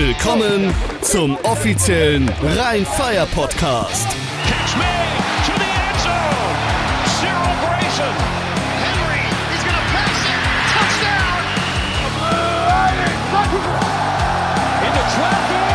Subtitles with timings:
[0.00, 0.72] Willkommen
[1.02, 4.08] zum offiziellen Rhein-Fire Podcast.
[4.46, 4.84] Catch me
[5.44, 6.56] to the end zone.
[7.20, 8.14] Cyril Grayson.
[8.80, 9.20] Henry,
[9.52, 10.40] he's gonna pass it.
[10.72, 11.42] Touchdown!
[14.80, 15.68] Into traffic.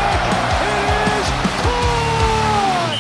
[0.74, 0.82] It
[1.22, 1.30] is
[1.62, 2.98] caught.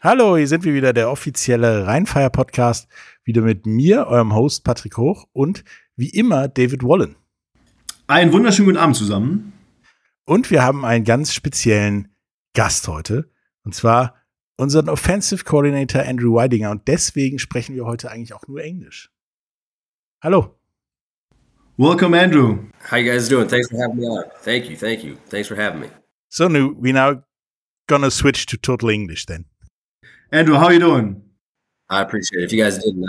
[0.00, 2.88] Hallo, hier sind wir wieder, der offizielle Rheinfire Podcast.
[3.22, 5.62] Wieder mit mir, eurem Host Patrick Hoch und
[5.94, 7.14] wie immer David Wallen.
[8.08, 9.52] Einen wunderschönen guten Abend zusammen.
[10.26, 12.14] Und wir haben einen ganz speziellen
[12.54, 13.28] Gast heute.
[13.64, 14.14] Und zwar
[14.56, 16.70] unseren Offensive Coordinator Andrew Weidinger.
[16.70, 19.10] Und deswegen sprechen wir heute eigentlich auch nur Englisch.
[20.22, 20.56] Hallo.
[21.78, 22.70] Welcome, Andrew.
[22.90, 23.48] How you guys doing?
[23.48, 24.24] Thanks for having me on.
[24.42, 25.16] Thank you, thank you.
[25.28, 25.88] Thanks for having me.
[26.28, 27.24] So now we now
[27.88, 29.46] gonna switch to total English then.
[30.30, 31.22] Andrew, how you doing?
[31.90, 32.44] I appreciate it.
[32.44, 33.04] If you guys didn't,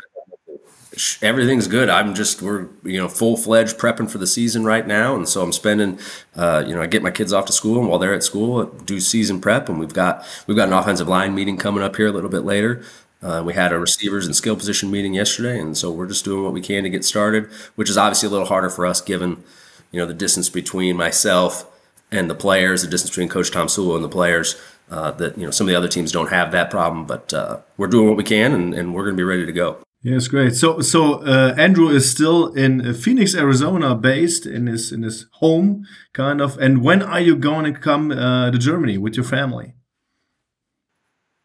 [1.22, 1.90] everything's good.
[1.90, 5.42] I'm just we're you know full fledged prepping for the season right now, and so
[5.42, 6.00] I'm spending,
[6.36, 8.62] uh, you know, I get my kids off to school, and while they're at school,
[8.62, 11.96] I do season prep, and we've got we've got an offensive line meeting coming up
[11.96, 12.84] here a little bit later.
[13.22, 16.44] Uh, we had a receivers and skill position meeting yesterday, and so we're just doing
[16.44, 19.44] what we can to get started, which is obviously a little harder for us given,
[19.92, 21.66] you know, the distance between myself
[22.12, 24.56] and the players, the distance between Coach Tomsula and the players.
[24.90, 27.58] Uh, that you know, some of the other teams don't have that problem, but uh,
[27.76, 29.78] we're doing what we can, and, and we're going to be ready to go.
[30.04, 30.56] Yes, great.
[30.56, 35.26] So, so uh, Andrew is still in uh, Phoenix, Arizona, based in his in his
[35.34, 36.58] home, kind of.
[36.60, 39.74] And when are you going to come uh, to Germany with your family?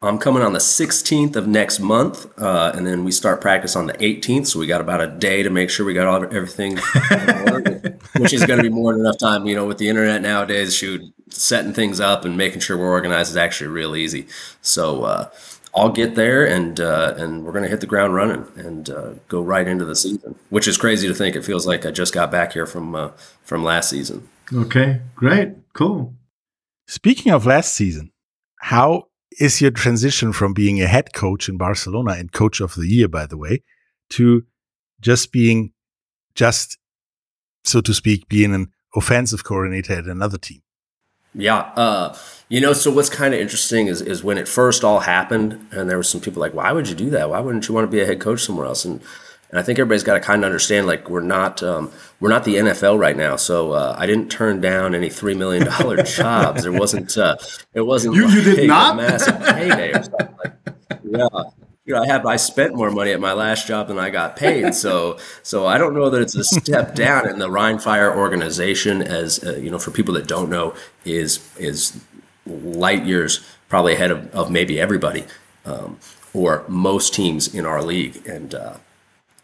[0.03, 3.87] I'm coming on the 16th of next month, uh, and then we start practice on
[3.87, 4.49] the 18th.
[4.49, 6.77] So we got about a day to make sure we got all everything,
[8.19, 9.47] which is going to be more than enough time.
[9.47, 13.31] You know, with the internet nowadays, shoot, setting things up and making sure we're organized
[13.31, 14.27] is actually real easy.
[14.61, 15.31] So uh,
[15.75, 19.13] I'll get there, and uh, and we're going to hit the ground running and uh,
[19.29, 21.35] go right into the season, which is crazy to think.
[21.35, 23.11] It feels like I just got back here from uh,
[23.43, 24.29] from last season.
[24.53, 26.15] Okay, great, cool.
[26.87, 28.13] Speaking of last season,
[28.61, 29.09] how
[29.41, 33.09] is your transition from being a head coach in Barcelona and coach of the year,
[33.09, 33.63] by the way,
[34.11, 34.45] to
[35.01, 35.73] just being
[36.35, 36.77] just
[37.65, 40.61] so to speak, being an offensive coordinator at another team?
[41.35, 42.17] Yeah, uh,
[42.49, 45.89] you know, so what's kind of interesting is is when it first all happened, and
[45.89, 47.31] there were some people like, "Why would you do that?
[47.31, 49.01] Why wouldn't you want to be a head coach somewhere else?" And
[49.51, 52.45] and I think everybody's got to kind of understand, like, we're not um, we're not
[52.45, 53.37] the NFL right now.
[53.37, 56.63] So uh, I didn't turn down any three million dollar jobs.
[56.65, 57.37] There wasn't uh,
[57.73, 58.97] it wasn't You- you did like a not?
[58.97, 60.29] massive payday or something.
[60.45, 60.53] Like,
[61.05, 61.29] yeah.
[61.85, 64.37] You know, I have I spent more money at my last job than I got
[64.37, 68.17] paid, so so I don't know that it's a step down in the Rhein Fire
[68.17, 69.03] organization.
[69.03, 72.01] As uh, you know, for people that don't know, is is
[72.47, 75.25] light years probably ahead of, of maybe everybody
[75.65, 75.99] um,
[76.35, 78.75] or most teams in our league, and uh,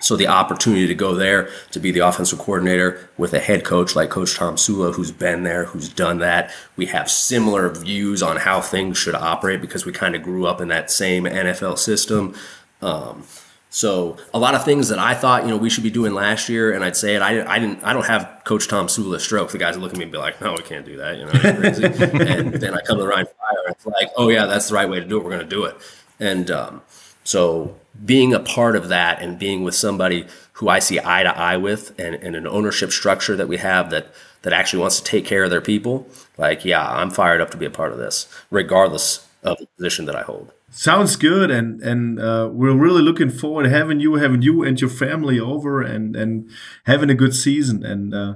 [0.01, 3.97] so the opportunity to go there to be the offensive coordinator with a head coach
[3.97, 6.53] like Coach Tomsula, who's been there, who's done that.
[6.77, 10.61] We have similar views on how things should operate because we kind of grew up
[10.61, 12.37] in that same NFL system.
[12.81, 13.25] Um,
[13.71, 16.49] so a lot of things that I thought you know we should be doing last
[16.49, 17.23] year, and I'd say it.
[17.23, 17.85] I, I didn't.
[17.85, 19.51] I don't have Coach Tomsula stroke.
[19.51, 21.31] The guys look at me and be like, "No, we can't do that." You know,
[22.27, 24.75] and then I come to the Rhein Fire, and it's like, "Oh yeah, that's the
[24.75, 25.25] right way to do it.
[25.25, 25.77] We're going to do it."
[26.19, 26.81] And um,
[27.25, 31.37] so being a part of that and being with somebody who I see eye to
[31.37, 35.05] eye with and, and an ownership structure that we have that that actually wants to
[35.05, 36.07] take care of their people,
[36.37, 40.05] like yeah, I'm fired up to be a part of this, regardless of the position
[40.07, 40.53] that I hold.
[40.71, 44.81] Sounds good, and and uh, we're really looking forward to having you, having you and
[44.81, 46.51] your family over, and and
[46.85, 47.85] having a good season.
[47.85, 48.35] And uh,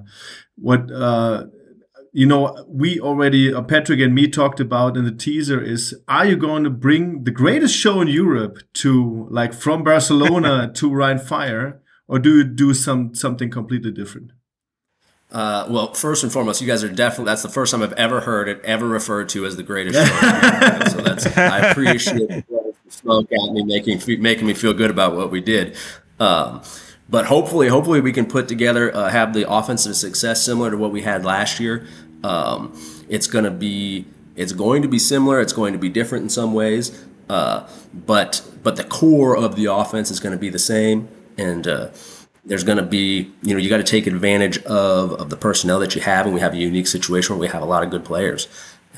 [0.57, 1.47] what uh,
[2.13, 6.27] you know, we already uh, Patric and me talked about in the teaser is: Are
[6.27, 11.19] you going to bring the greatest show in Europe to like from Barcelona to Rhein
[11.19, 14.33] Fire, or do you do some something completely different?
[15.31, 18.21] Uh, well, first and foremost, you guys are definitely that's the first time I've ever
[18.21, 20.19] heard it ever referred to as the greatest show.
[20.19, 20.91] in America.
[20.91, 25.31] so that's I appreciate the smoke at me, making making me feel good about what
[25.31, 25.77] we did.
[26.21, 26.61] Um,
[27.09, 30.93] but hopefully, hopefully we can put together uh, have the offensive success similar to what
[30.93, 31.87] we had last year.
[32.25, 32.73] Um,
[33.09, 34.07] it's going to be
[34.37, 35.41] it's going to be similar.
[35.41, 39.67] It's going to be different in some ways, uh, but but the core of the
[39.67, 41.09] offense is going to be the same.
[41.37, 41.91] And uh,
[42.45, 45.79] there's going to be you know you got to take advantage of of the personnel
[45.81, 47.91] that you have, and we have a unique situation where we have a lot of
[47.91, 48.49] good players.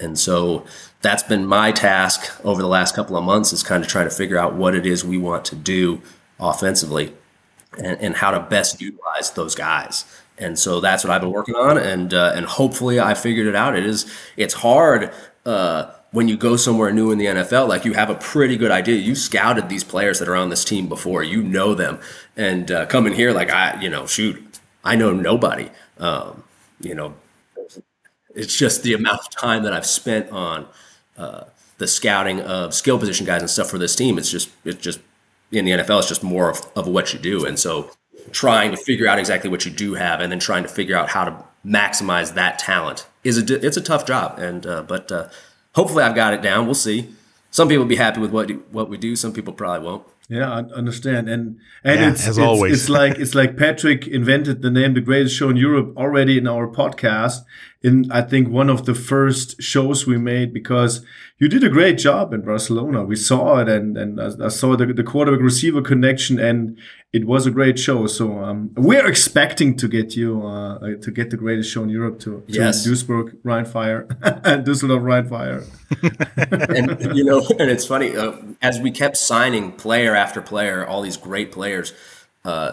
[0.00, 0.64] And so
[1.02, 4.14] that's been my task over the last couple of months is kind of trying to
[4.14, 6.02] figure out what it is we want to do
[6.40, 7.12] offensively
[7.78, 10.04] and, and how to best utilize those guys.
[10.38, 13.54] And so that's what I've been working on, and uh, and hopefully I figured it
[13.54, 13.76] out.
[13.76, 15.12] It is it's hard
[15.46, 17.68] uh, when you go somewhere new in the NFL.
[17.68, 18.96] Like you have a pretty good idea.
[18.96, 21.22] You scouted these players that are on this team before.
[21.22, 22.00] You know them,
[22.36, 24.42] and uh, coming here like I you know shoot
[24.82, 25.70] I know nobody.
[25.98, 26.42] Um,
[26.80, 27.14] you know
[28.34, 30.66] It's just the amount of time that I've spent on
[31.16, 31.44] uh,
[31.78, 34.18] the scouting of skill position guys and stuff for this team.
[34.18, 35.00] It's just it's just
[35.58, 36.00] in the NFL.
[36.00, 37.90] It's just more of, of what you do, and so
[38.32, 41.10] trying to figure out exactly what you do have, and then trying to figure out
[41.10, 44.38] how to maximize that talent is a it's a tough job.
[44.38, 45.28] And uh, but uh,
[45.74, 46.66] hopefully I've got it down.
[46.66, 47.14] We'll see.
[47.50, 49.16] Some people will be happy with what what we do.
[49.16, 50.06] Some people probably won't.
[50.28, 51.28] Yeah, I understand.
[51.28, 52.72] And and Yeah, it's, as it's, always.
[52.72, 56.46] it's like it's like Patric invented the name the greatest show in Europe already in
[56.46, 57.40] our podcast
[57.84, 61.04] in I think one of the first shows we made because
[61.38, 63.04] you did a great job in Barcelona.
[63.04, 66.78] We saw it and and I, I saw the, the quarterback receiver connection and
[67.12, 68.06] it was a great show.
[68.08, 72.18] So um, we're expecting to get you uh, to get the greatest show in Europe
[72.20, 72.86] to, to Yes.
[72.86, 75.62] Duisburg Rhein Fire and Düsseldorf Rhein Fire.
[76.78, 78.32] and you know, and it's funny uh,
[78.62, 81.92] as we kept signing player after player, all these great players.
[82.44, 82.72] Uh,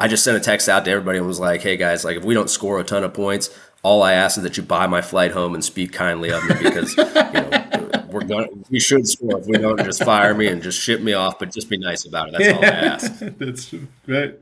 [0.00, 2.24] I just sent a text out to everybody and was like, "Hey guys, like if
[2.24, 3.50] we don't score a ton of points,
[3.82, 6.54] all I ask is that you buy my flight home and speak kindly of me
[6.62, 8.64] because you know we're going.
[8.70, 9.38] We should score.
[9.38, 12.04] If we don't, just fire me and just ship me off, but just be nice
[12.04, 12.34] about it.
[12.38, 13.18] That's all I ask.
[13.38, 13.86] That's true.
[14.04, 14.40] Great.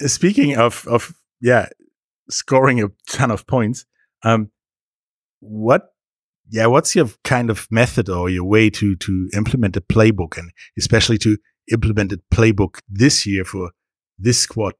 [0.06, 1.68] Speaking of of yeah,
[2.30, 3.86] scoring a ton of points.
[4.22, 4.50] Um,
[5.40, 5.92] what
[6.50, 10.52] yeah, what's your kind of method or your way to to implement a playbook and
[10.78, 11.38] especially to
[11.72, 13.72] implement a playbook this year for
[14.18, 14.74] this squad?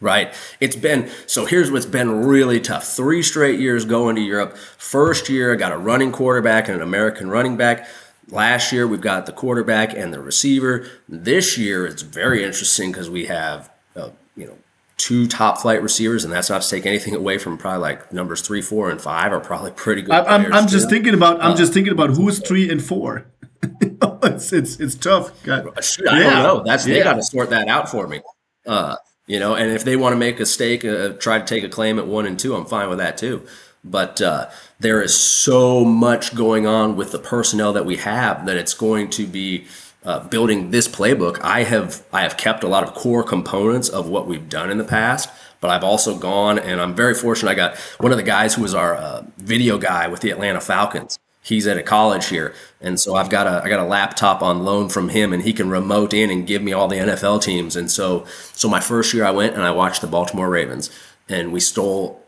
[0.00, 0.32] Right.
[0.60, 2.84] It's been so here's what's been really tough.
[2.84, 4.56] Three straight years going to Europe.
[4.56, 7.88] First year, I got a running quarterback and an American running back.
[8.28, 10.86] Last year, we've got the quarterback and the receiver.
[11.08, 14.58] This year, it's very interesting because we have, uh, you know,
[14.96, 18.40] two top flight receivers, and that's not to take anything away from probably like numbers
[18.40, 20.12] three, four, and five are probably pretty good.
[20.12, 20.96] I'm, I'm, just too.
[20.96, 23.26] thinking about I'm just thinking about who's three and four.
[23.62, 25.42] it's it's it's tough.
[25.44, 25.82] God.
[25.82, 26.30] Shoot, I Yeah.
[26.30, 26.62] don't know.
[26.64, 27.04] That's they Yeah.
[27.04, 28.20] got to sort that out for me.
[28.66, 31.64] Uh, you know, and if they want to make a stake, uh, try to take
[31.64, 33.46] a claim at one and two, I'm fine with that too.
[33.84, 34.50] But uh,
[34.80, 39.10] there is so much going on with the personnel that we have that it's going
[39.10, 39.66] to be
[40.04, 41.40] uh, building this playbook.
[41.42, 44.78] I have I have kept a lot of core components of what we've done in
[44.78, 45.28] the past,
[45.60, 47.50] but I've also gone and I'm very fortunate.
[47.50, 50.60] I got one of the guys who was our uh, video guy with the Atlanta
[50.60, 52.52] Falcons he's at a college here.
[52.80, 55.52] And so i've got a i got a laptop on loan from him and he
[55.52, 57.76] can remote in and give me all the nfl teams.
[57.76, 60.90] And so so my first year i went and i watched the baltimore ravens
[61.28, 62.22] and we stole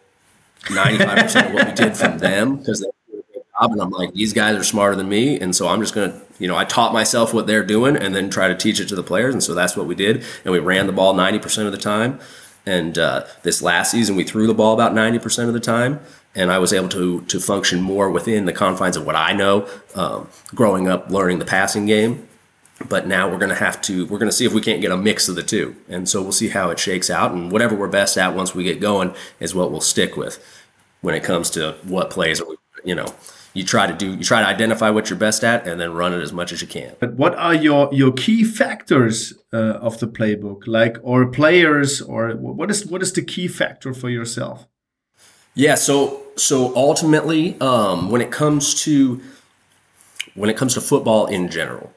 [0.65, 2.87] 95% of what we did from them because they
[3.61, 5.39] and i'm like these guys are smarter than me.
[5.41, 8.15] And so i'm just going to you know i taught myself what they're doing and
[8.15, 9.35] then try to teach it to the players.
[9.35, 10.25] And so that's what we did.
[10.45, 12.21] And we ran the ball 90% of the time.
[12.69, 16.01] And uh, this last season, we threw the ball about 90% of the time.
[16.39, 19.69] And I was able to to function more within the confines of what I know,
[19.95, 22.29] um, growing up, learning the passing game.
[22.89, 24.93] But now we're going to have to we're going to see if we can't get
[24.93, 27.33] a mix of the two, and so we'll see how it shakes out.
[27.33, 30.39] And whatever we're best at once we get going is what we'll stick with
[31.01, 32.41] when it comes to what plays.
[32.41, 33.13] Are we, you know,
[33.53, 36.15] you try to do you try to identify what you're best at, and then run
[36.15, 36.95] it as much as you can.
[37.01, 42.31] But what are your your key factors uh, of the playbook, like or players, or
[42.37, 44.69] what is what is the key factor for yourself?
[45.55, 49.21] Yeah, so so ultimately, um, when it comes to
[50.35, 51.93] when it comes to football in general,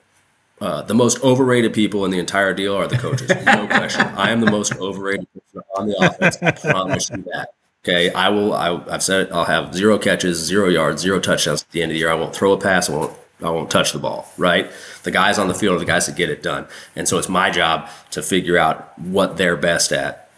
[0.61, 3.29] uh, the most overrated people in the entire deal are the coaches.
[3.45, 4.01] No question.
[4.15, 6.37] I am the most overrated person on the offense.
[6.41, 7.49] I promise you that.
[7.83, 8.53] Okay, I will.
[8.53, 9.31] I, I've said it.
[9.31, 12.11] I'll have zero catches, zero yards, zero touchdowns at the end of the year.
[12.11, 12.89] I won't throw a pass.
[12.89, 13.17] I won't.
[13.41, 14.31] I won't touch the ball.
[14.37, 14.69] Right.
[15.01, 17.29] The guys on the field are the guys that get it done, and so it's
[17.29, 20.29] my job to figure out what they're best at.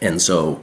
[0.00, 0.62] And so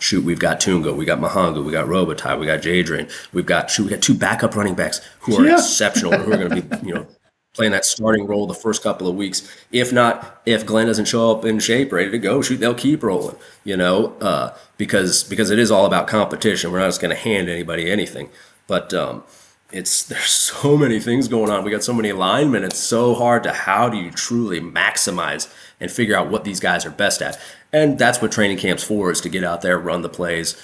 [0.00, 3.70] shoot, we've got Toonga, we got Mahanga, we got Robitaille, we got Jadrian, we've got
[3.70, 5.58] shoot, we got two backup running backs who are Yeah.
[5.58, 7.06] exceptional and who are going to be, you know,
[7.54, 9.48] playing that starting role the first couple of weeks.
[9.72, 13.02] If not, if Glenn doesn't show up in shape, ready to go, shoot, they'll keep
[13.02, 16.70] rolling, you know, uh, because because it is all about competition.
[16.72, 18.30] We're not just going to hand anybody anything,
[18.66, 19.24] but um,
[19.72, 21.64] it's there's so many things going on.
[21.64, 22.64] We got so many linemen.
[22.64, 26.84] It's so hard to how do you truly maximize and figure out what these guys
[26.84, 27.38] are best at.
[27.72, 30.60] And that's what training camp's for is to get out there, run the plays.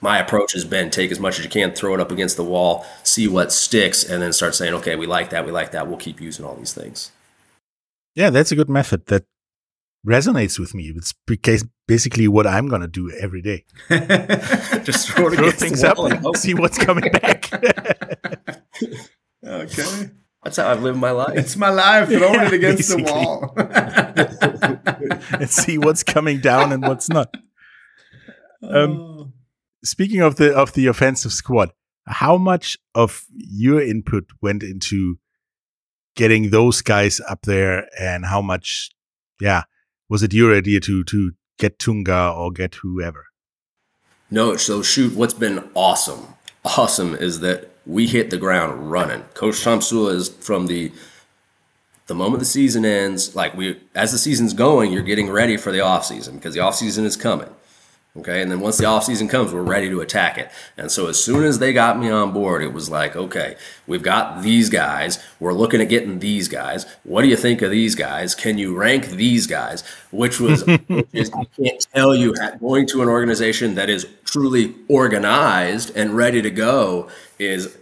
[0.00, 2.44] My approach has been take as much as you can, throw it up against the
[2.44, 5.86] wall, see what sticks, and then start saying, okay, we like that, we like that,
[5.86, 7.12] we'll keep using all these things.
[8.16, 9.24] Yeah, that's a good method that
[10.06, 10.92] resonates with me.
[10.96, 13.64] It's because basically what I'm gonna do every day.
[14.84, 16.36] Just throw Throw things up wall and and hope.
[16.36, 17.50] see what's coming back.
[19.44, 20.10] Okay,
[20.44, 21.36] That's how I've lived my life.
[21.36, 22.08] it's my life.
[22.08, 23.52] Throwing Yeah, it against the wall.
[25.40, 27.34] and see what's coming down and what's not.
[28.62, 29.32] Um, Oh.
[29.84, 31.70] speaking of the of the offensive squad,
[32.06, 35.18] how much of your input went into
[36.14, 38.90] getting those guys up there, and how much,
[39.40, 39.64] yeah,
[40.12, 43.28] was it your idea to to get Toonga or get whoever?
[44.30, 46.34] No, so shoot, what's been awesome,
[46.66, 49.22] awesome is that we hit the ground running.
[49.32, 50.92] Coach Tomsula is from the
[52.08, 55.72] the moment the season ends, like we as the season's going, you're getting ready for
[55.72, 57.48] the off season because the off season is coming.
[58.14, 58.42] Okay.
[58.42, 60.50] And then once the offseason comes, we're ready to attack it.
[60.76, 64.02] And so as soon as they got me on board, it was like, okay, we've
[64.02, 65.18] got these guys.
[65.40, 66.84] We're looking at getting these guys.
[67.04, 68.34] What do you think of these guys?
[68.34, 69.82] Can you rank these guys?
[70.10, 74.74] Which was, which is, I can't tell you, going to an organization that is truly
[74.88, 77.78] organized and ready to go is,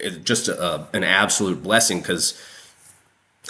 [0.00, 2.40] is just a, an absolute blessing because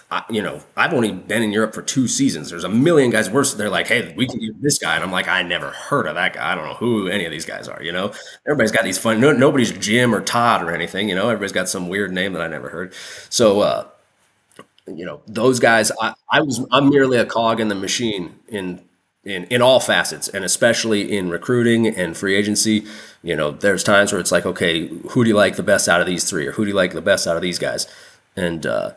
[0.08, 2.50] I, you know, I've only been in Europe for two seasons.
[2.50, 3.54] There's a million guys worse.
[3.54, 4.94] They're like, hey, we can use this guy.
[4.94, 6.52] And I'm like, I never heard of that guy.
[6.52, 8.12] I don't know who any of these guys are, you know?
[8.46, 11.24] Everybody's got these fun, no, nobody's Jim or Todd or anything, you know?
[11.24, 12.94] Everybody's got some weird name that I never heard.
[13.30, 13.88] So, uh,
[14.86, 18.82] you know, those guys, I, I was, I'm merely a cog in the machine in,
[19.24, 22.86] in, in all facets and especially in recruiting and free agency.
[23.24, 26.00] You know, there's times where it's like, okay, who do you like the best out
[26.00, 27.88] of these three or who do you like the best out of these guys?
[28.36, 28.92] And, uh,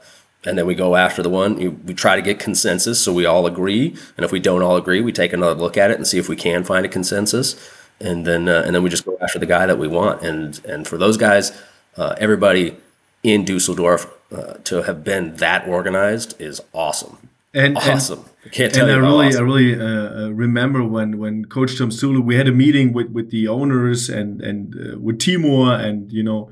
[0.45, 1.83] and then we go after the one.
[1.85, 5.01] We try to get consensus so we all agree, and if we don't all agree,
[5.01, 7.55] we take another look at it and see if we can find a consensus,
[7.99, 10.21] and then uh, and then we just go after the guy that we want.
[10.21, 11.51] And and for those guys,
[11.97, 12.77] uh, everybody
[13.23, 17.17] in Dusseldorf uh, to have been that organized is awesome.
[17.53, 18.19] And awesome.
[18.19, 19.41] And, I can't tell and I really, awesome.
[19.41, 23.31] I really uh, uh, remember when when Coach Tomsula, we had a meeting with with
[23.31, 26.51] the owners and and uh, with Timur, and you know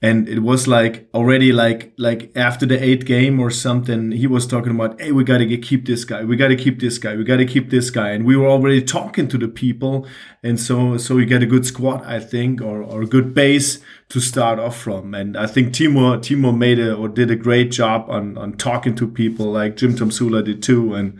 [0.00, 4.46] and it was like already like like after the eighth game or something he was
[4.46, 6.22] talking about hey we got to keep this guy.
[6.22, 7.16] We got to keep this guy.
[7.16, 8.10] We got to keep this guy.
[8.10, 10.06] And we were already talking to the people.
[10.42, 13.80] And so so we get a good squad i think or, or a good base
[14.10, 15.14] to start off from.
[15.14, 18.94] And i think timo timo made a or did a great job on on talking
[18.96, 20.94] to people like jim tomsula did too.
[20.94, 21.18] And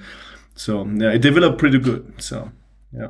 [0.55, 2.15] so yeah it developed pretty good.
[2.19, 2.53] So
[2.93, 3.09] yeah.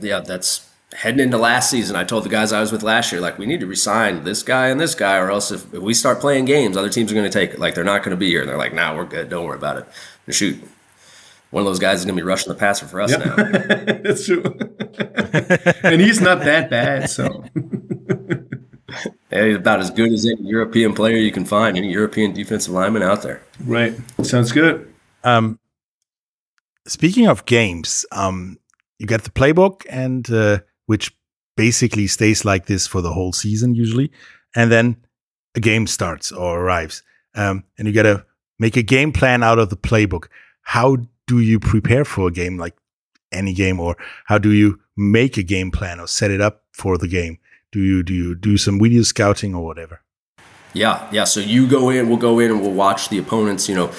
[0.00, 3.20] Yeah that's heading into last season, I told the guys I was with last year,
[3.20, 5.94] like, we need to resign this guy and this guy, or else if, if we
[5.94, 7.58] start playing games, other teams are going to take it.
[7.58, 8.40] Like, they're not going to be here.
[8.40, 9.28] And they're like, nah, we're good.
[9.28, 9.86] Don't worry about it.
[10.26, 10.62] And shoot,
[11.50, 13.24] one of those guys is going to be rushing the passer for us yep.
[13.24, 13.36] now.
[14.02, 14.42] That's true.
[15.82, 17.44] and he's not that bad, so.
[19.30, 23.02] hey, about as good as any European player you can find, any European defensive lineman
[23.02, 23.42] out there.
[23.64, 23.94] Right.
[24.22, 24.92] Sounds good.
[25.24, 25.58] Um,
[26.86, 28.58] speaking of games, um,
[28.98, 31.14] you get the playbook and uh, which
[31.56, 34.10] basically stays like this for the whole season usually.
[34.54, 34.96] And then
[35.54, 37.02] a game starts or arrives.
[37.34, 38.24] Um, and you got to
[38.58, 40.28] make a game plan out of the playbook.
[40.62, 42.76] How do you prepare for a game like
[43.32, 46.96] any game, or how do you make a game plan or set it up for
[46.96, 47.38] the game?
[47.72, 50.00] Do you do you do some video scouting or whatever?
[50.72, 51.24] Yeah, yeah.
[51.24, 53.68] So you go in, we'll go in and we'll watch the opponents.
[53.68, 53.92] You know,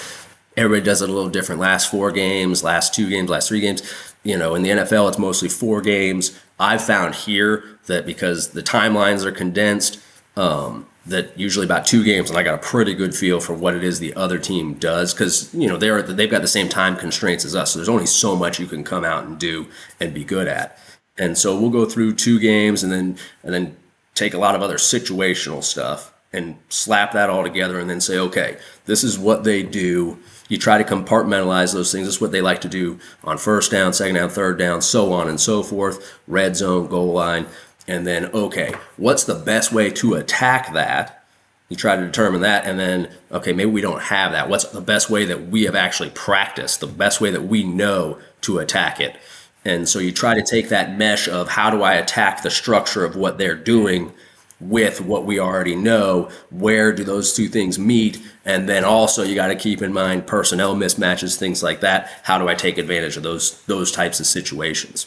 [0.56, 1.60] everybody does it a little different.
[1.60, 3.82] Last four games, last two games, last three games.
[4.24, 6.38] You know, in the NFL, it's mostly four games.
[6.60, 10.00] I've found here that because the timelines are condensed,
[10.36, 13.74] um, that usually about two games, and I got a pretty good feel for what
[13.74, 16.96] it is the other team does because you know they're they've got the same time
[16.96, 17.72] constraints as us.
[17.72, 19.66] So there's only so much you can come out and do
[20.00, 20.78] and be good at.
[21.16, 23.76] And so we'll go through two games and then and then
[24.14, 28.18] take a lot of other situational stuff and slap that all together and then say,
[28.18, 30.18] okay, this is what they do
[30.48, 32.06] you try to compartmentalize those things.
[32.06, 35.28] That's what they like to do on first down, second down, third down, so on
[35.28, 37.46] and so forth, red zone, goal line.
[37.86, 41.24] And then, okay, what's the best way to attack that?
[41.68, 42.64] You try to determine that.
[42.64, 44.48] And then, okay, maybe we don't have that.
[44.48, 48.18] What's the best way that we have actually practiced, the best way that we know
[48.42, 49.16] to attack it?
[49.64, 53.04] And so you try to take that mesh of how do I attack the structure
[53.04, 54.12] of what they're doing
[54.60, 56.30] with what we already know.
[56.50, 58.20] Where do those two things meet?
[58.44, 62.10] And then also you got to keep in mind personnel mismatches, things like that.
[62.24, 65.06] How do I take advantage of those those types of situations?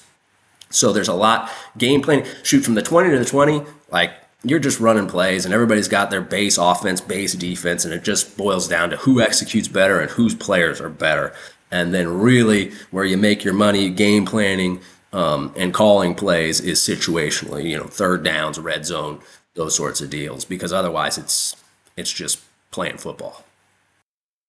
[0.69, 2.25] So there's a lot game planning.
[2.43, 6.09] Shoot from the 20 to the 20, like you're just running plays and everybody's got
[6.09, 10.09] their base offense, base defense, and it just boils down to who executes better and
[10.11, 11.33] whose players are better.
[11.69, 14.81] And then really where you make your money, game planning,
[15.13, 19.19] um, and calling plays is situationally, you know, third downs, red zone,
[19.55, 21.55] those sorts of deals because otherwise it's
[21.97, 22.41] it's just
[22.71, 23.43] playing football.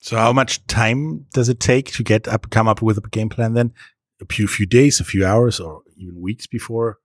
[0.00, 3.28] So how much time does it take to get up come up with a game
[3.28, 3.72] plan then?
[4.20, 6.98] A few few days, a few hours or even weeks before?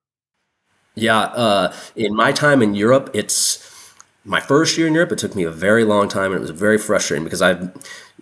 [0.95, 3.93] Yeah, uh, in my time in Europe, it's
[4.25, 5.11] my first year in Europe.
[5.11, 7.71] It took me a very long time, and it was very frustrating because I've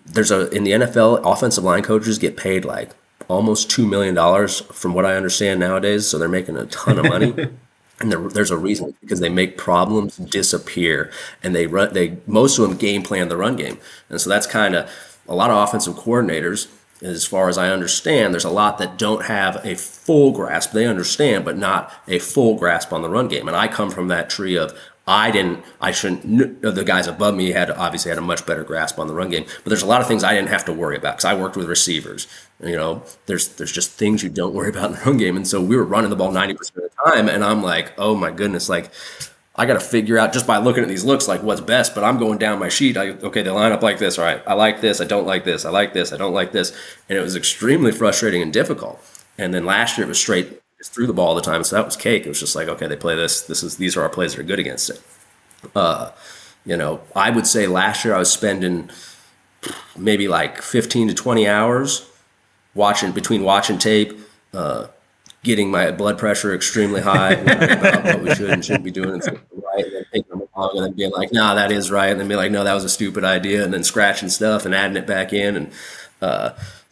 [0.06, 2.92] there's a in the NFL, offensive line coaches get paid like
[3.30, 6.06] almost two million dollars, from what I understand nowadays.
[6.08, 7.34] So they're making a ton of money.
[8.00, 11.12] and there, there's a reason because they make problems disappear
[11.44, 13.78] and they run they most of them game plan the run game
[14.10, 14.90] and so that's kind of
[15.28, 16.68] a lot of offensive coordinators
[17.02, 20.72] as far as I understand, there's a lot that don't have a full grasp.
[20.72, 23.48] They understand, but not a full grasp on the run game.
[23.48, 27.36] And I come from that tree of I didn't, I shouldn't, uh, the guys above
[27.36, 29.88] me had obviously had a much better grasp on the run game, but there's a
[29.88, 32.28] lot of things I didn't have to worry about because I worked with receivers.
[32.60, 35.36] You know, there's, there's just things you don't worry about in the run game.
[35.36, 37.30] And so we were running the ball 90% of the time.
[37.30, 38.90] And I'm like, oh my goodness, like,
[39.56, 41.94] I got to figure out just by looking at these looks like what's best.
[41.94, 42.98] But I'm going down my sheet.
[42.98, 44.18] I, okay, they line up like this.
[44.18, 45.00] All right, I like this.
[45.02, 45.66] I don't like this.
[45.66, 46.12] I like this.
[46.12, 46.72] I don't like this.
[47.08, 49.00] And it was extremely frustrating and difficult.
[49.38, 51.64] And then last year it was straight just threw the ball all the time.
[51.64, 52.26] So that was cake.
[52.26, 53.42] It was just like, okay, they play this.
[53.42, 55.02] This is these are our plays that are good against it.
[55.74, 56.12] Uh,
[56.66, 58.90] you know, I would say last year I was spending
[59.98, 62.10] maybe like 15 to 20 hours
[62.74, 64.14] watching between watching tape,
[64.54, 64.88] uh,
[65.44, 69.86] getting my blood pressure extremely high about what we should and shouldn't be doing right,
[69.86, 72.20] and then taking them along and then being like, "No, nah, that is right," and
[72.20, 74.98] then be like, "No, that was a stupid idea," and then scratching stuff and adding
[74.98, 75.72] it back in, and
[76.22, 76.52] uh,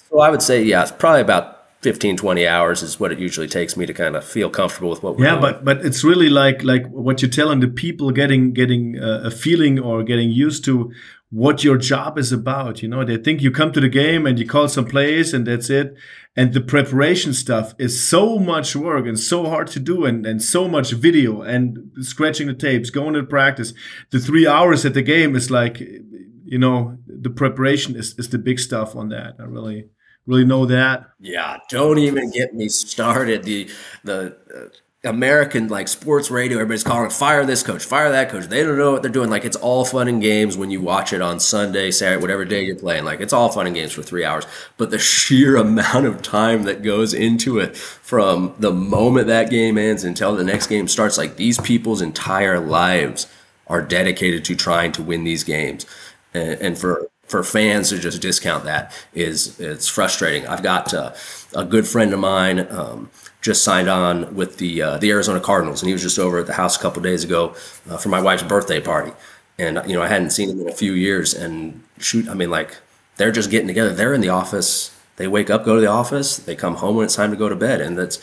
[0.10, 3.48] so I would say, yeah, it's probably about 15 20 hours is what it usually
[3.48, 5.42] takes me to kind of feel comfortable with what we're yeah doing.
[5.42, 9.32] but but it's really like like what you're telling the people getting getting uh, a
[9.32, 10.92] feeling or getting used to
[11.30, 13.04] what your job is about you know?
[13.04, 15.96] They think you come to the game and you call some plays and that's it.
[16.36, 20.42] And the preparation stuff is so much work and so hard to do and, and
[20.42, 23.74] so much video and scratching the tapes going to practice.
[24.12, 28.38] The three hours at the game is like you know the preparation is, is the
[28.38, 29.36] big stuff on that.
[29.40, 29.86] I really
[30.26, 31.10] really know that.
[31.20, 33.44] Yeah, don't even get me started.
[33.44, 33.70] The
[34.04, 34.70] the uh,
[35.06, 38.46] American like sports radio, everybody's calling fire this coach, fire that coach.
[38.46, 39.30] They don't know what they're doing.
[39.30, 42.64] Like it's all fun and games when you watch it on Sunday, Saturday, whatever day
[42.64, 43.04] you're playing.
[43.04, 44.46] Like it's all fun and games for three hours.
[44.78, 49.78] But the sheer amount of time that goes into it from the moment that game
[49.78, 53.28] ends until the next game starts, like these people's entire lives
[53.68, 55.86] are dedicated to trying to win these games.
[56.34, 60.48] And, and for for fans to just discount that is it's frustrating.
[60.48, 61.14] I've got uh,
[61.56, 63.10] a good friend of mine um,
[63.42, 66.48] just signed on with the uh, the Arizona Cardinals, and he was just over at
[66.48, 67.56] the house a couple days ago
[67.90, 69.12] uh, for my wife's birthday party.
[69.58, 72.50] And you know, I hadn't seen him in a few years, and shoot, I mean,
[72.50, 72.76] like
[73.18, 73.94] they're just getting together.
[73.94, 74.96] They're in the office.
[75.18, 76.38] They wake up, go to the office.
[76.38, 78.20] They come home when it's time to go to bed, and that's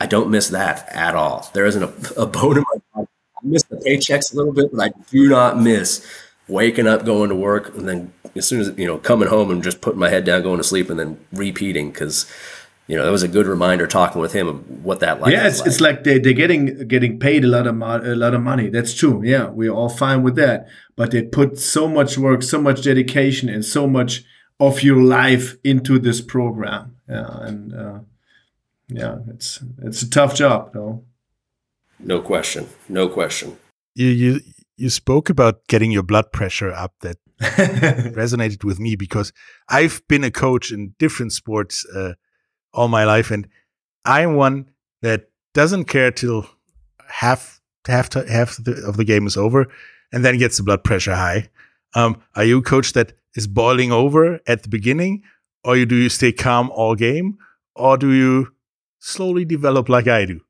[0.00, 1.50] I don't miss that at all.
[1.52, 3.08] There isn't a, a bone in my body.
[3.36, 6.06] I miss the paychecks a little bit, but I do not miss
[6.48, 9.62] waking up, going to work, and then as soon as you know coming home and
[9.62, 12.30] just putting my head down, going to sleep, and then repeating because
[12.86, 15.32] you know that was a good reminder talking with him of what that life.
[15.32, 15.66] Yeah, it's like.
[15.66, 18.68] it's like they they're getting getting paid a lot of mo- a lot of money.
[18.68, 19.22] That's true.
[19.24, 20.68] Yeah, we're all fine with that.
[20.94, 24.24] But they put so much work, so much dedication, and so much
[24.58, 26.96] of your life into this program.
[27.08, 27.98] Yeah, and uh,
[28.88, 31.04] yeah, it's it's a tough job, though.
[31.98, 32.68] No question.
[32.88, 33.56] No question.
[33.94, 34.40] You you
[34.76, 39.32] you spoke about getting your blood pressure up that resonated with me because
[39.68, 42.14] I've been a coach in different sports uh,
[42.72, 43.48] all my life, and
[44.04, 44.70] I'm one
[45.02, 46.46] that doesn't care till
[47.08, 49.66] half half half the, of the game is over,
[50.12, 51.48] and then gets the blood pressure high.
[51.94, 55.22] Um, are you a coach that is boiling over at the beginning,
[55.64, 57.38] or you do you stay calm all game,
[57.74, 58.52] or do you
[58.98, 60.40] slowly develop like I do?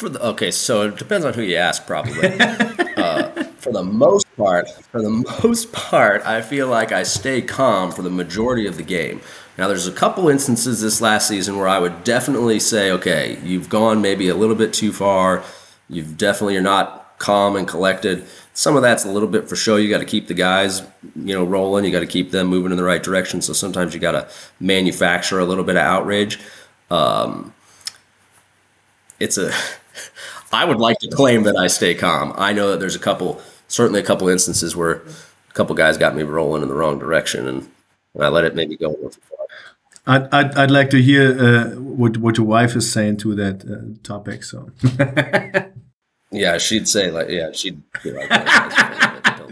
[0.00, 2.30] For the, okay, so it depends on who you ask, probably.
[2.40, 5.10] uh, for the most part, for the
[5.44, 9.20] most part, I feel like I stay calm for the majority of the game.
[9.58, 13.68] Now, there's a couple instances this last season where I would definitely say, okay, you've
[13.68, 15.44] gone maybe a little bit too far.
[15.90, 18.24] You've definitely you're not calm and collected.
[18.54, 19.76] Some of that's a little bit for show.
[19.76, 20.80] You got to keep the guys,
[21.14, 21.84] you know, rolling.
[21.84, 23.42] You got to keep them moving in the right direction.
[23.42, 26.40] So sometimes you got to manufacture a little bit of outrage.
[26.90, 27.52] Um,
[29.18, 29.52] it's a.
[30.52, 32.32] I would like to claim that I stay calm.
[32.36, 35.02] I know that there's a couple certainly a couple instances where
[35.48, 37.70] a couple guys got me rolling in the wrong direction, and,
[38.18, 39.12] I let it maybe go.
[40.04, 43.64] I'd, I'd, I'd like to hear uh, what what your wife is saying to that
[43.64, 44.42] uh, topic.
[44.42, 44.72] So,
[46.32, 48.28] yeah, she'd say like, yeah, she'd be like,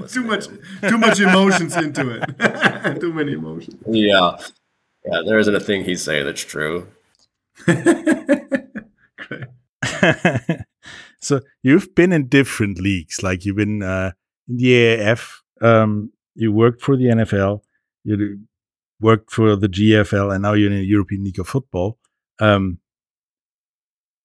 [0.08, 0.48] too much,
[0.88, 3.80] too much emotions into it, too many emotions.
[3.86, 4.38] Yeah,
[5.04, 6.88] yeah, there isn't a thing he'd say that's true.
[11.20, 14.12] so you've been in different leagues, like you've been uh,
[14.48, 15.32] in the AAF.
[15.60, 17.60] Um, you worked for the NFL.
[18.04, 18.40] You
[19.00, 21.98] worked for the GFL, and now you're in the European League of Football.
[22.40, 22.78] Um,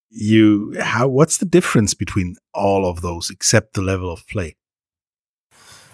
[0.10, 1.08] you how?
[1.08, 4.56] What's the difference between all of those, except the level of play?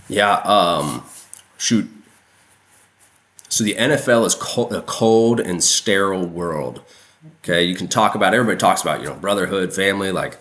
[0.09, 0.39] Yeah.
[0.39, 1.05] Um,
[1.57, 1.89] shoot.
[3.47, 6.81] So the NFL is cold, a cold and sterile world.
[7.43, 10.37] Okay, you can talk about everybody talks about you know brotherhood, family, like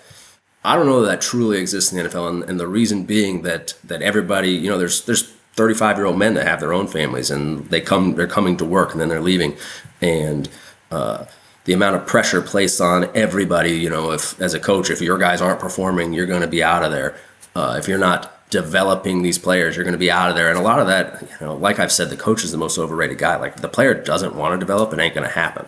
[0.65, 3.43] I don't know that, that truly exists in the NFL, and, and, the reason being
[3.43, 5.23] that that everybody, you know, there's there's
[5.59, 8.65] 35 year old men that have their own families and they come they're coming to
[8.65, 9.57] work and then they're leaving.
[10.01, 10.49] And
[10.93, 11.25] uh,
[11.65, 15.19] the amount of pressure placed on everybody you know if as a coach if your
[15.19, 17.17] guys aren't performing you're going to be out of there.
[17.57, 20.49] Uh, if you're not developing these players you're going to be out of there.
[20.49, 22.79] And a lot of that you know like i've said the coach is the most
[22.79, 23.37] overrated guy.
[23.37, 25.67] Like the player doesn't want to develop it ain't going to happen.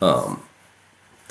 [0.00, 0.40] Um,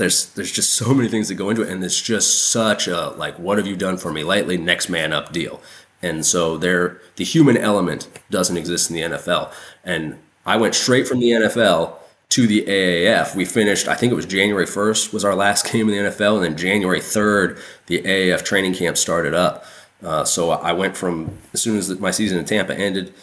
[0.01, 3.09] there's there's just so many things that go into it and it's just such a
[3.11, 5.61] like what have you done for me lately next man up deal
[6.01, 11.07] and so there the human element doesn't exist in the NFL and I went straight
[11.07, 11.93] from the NFL
[12.29, 13.35] to the AAF.
[13.35, 16.37] We finished, I think it was January 1st was our last game in the NFL,
[16.37, 19.65] and then January 3rd, the AAF training camp started up.
[20.01, 23.13] Uh, so I went from as soon as my season in Tampa ended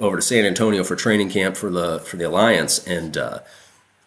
[0.00, 3.40] over to San Antonio for training camp for the for the Alliance, and uh,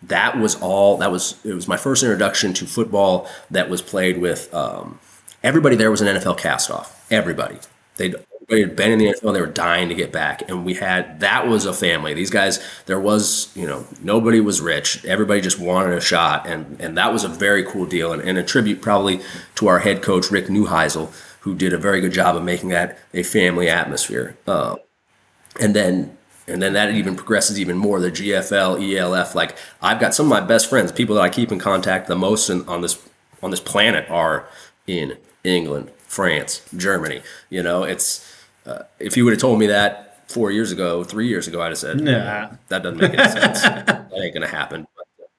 [0.03, 4.17] that was all that was it was my first introduction to football that was played
[4.17, 4.99] with um,
[5.43, 7.05] everybody there was an NFL cast off.
[7.11, 7.57] Everybody.
[7.97, 10.49] They everybody had been in the NFL they were dying to get back.
[10.49, 12.13] And we had that was a family.
[12.13, 15.03] These guys there was you know nobody was rich.
[15.03, 16.47] Everybody just wanted a shot.
[16.47, 19.19] And and that was a very cool deal and, and a tribute probably
[19.55, 22.97] to our head coach Rick Neuheisel who did a very good job of making that
[23.13, 24.37] a family atmosphere.
[24.47, 24.75] Uh,
[25.59, 26.17] and then
[26.49, 27.99] and then that even progresses even more.
[27.99, 31.51] The gfl elf like i've got some of my best friends people that i keep
[31.51, 32.97] in contact the most in, on this
[33.41, 34.47] on this planet are
[34.87, 37.83] in england france germany you know?
[37.83, 38.25] It's
[38.65, 41.69] uh, if you would have told me that four years ago three years ago i'd
[41.69, 42.51] have said Nah.
[42.67, 43.61] that doesn't make any sense.
[44.09, 44.87] That ain't gonna happen.
[44.95, 45.29] But,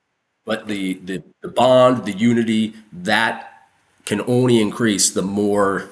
[0.44, 3.68] but the, the the bond the unity that
[4.06, 5.88] can only increase the more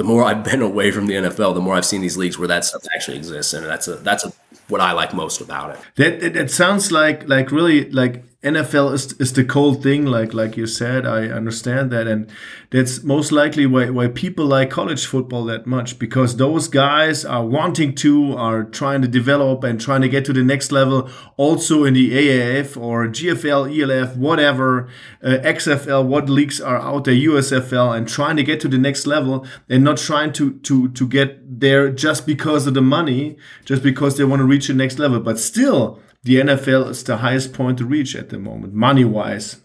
[0.00, 2.48] the more I've been away from the NFL, the more I've seen these leagues where
[2.48, 4.32] that stuff actually exists, and that's a that's a,
[4.68, 5.78] what I like most about it.
[5.96, 10.32] That, that that sounds like like really like NFL is is the cold thing, like
[10.32, 11.04] like you said.
[11.04, 12.30] I understand that, and
[12.70, 17.44] that's most likely why why people like college football that much because those guys are
[17.44, 21.10] wanting to, are trying to develop and trying to get to the next level.
[21.36, 24.88] Also in the AAF or GFL, ELF, whatever,
[25.22, 29.06] uh, XFL, what leagues are out there, USFL, and trying to get to the next
[29.06, 33.82] level, and not trying to to to get there just because of the money, just
[33.82, 37.52] because they want to reach the next level, but still the NFL is the highest
[37.52, 39.60] point to reach at the moment, money wise.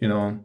[0.00, 0.44] You know,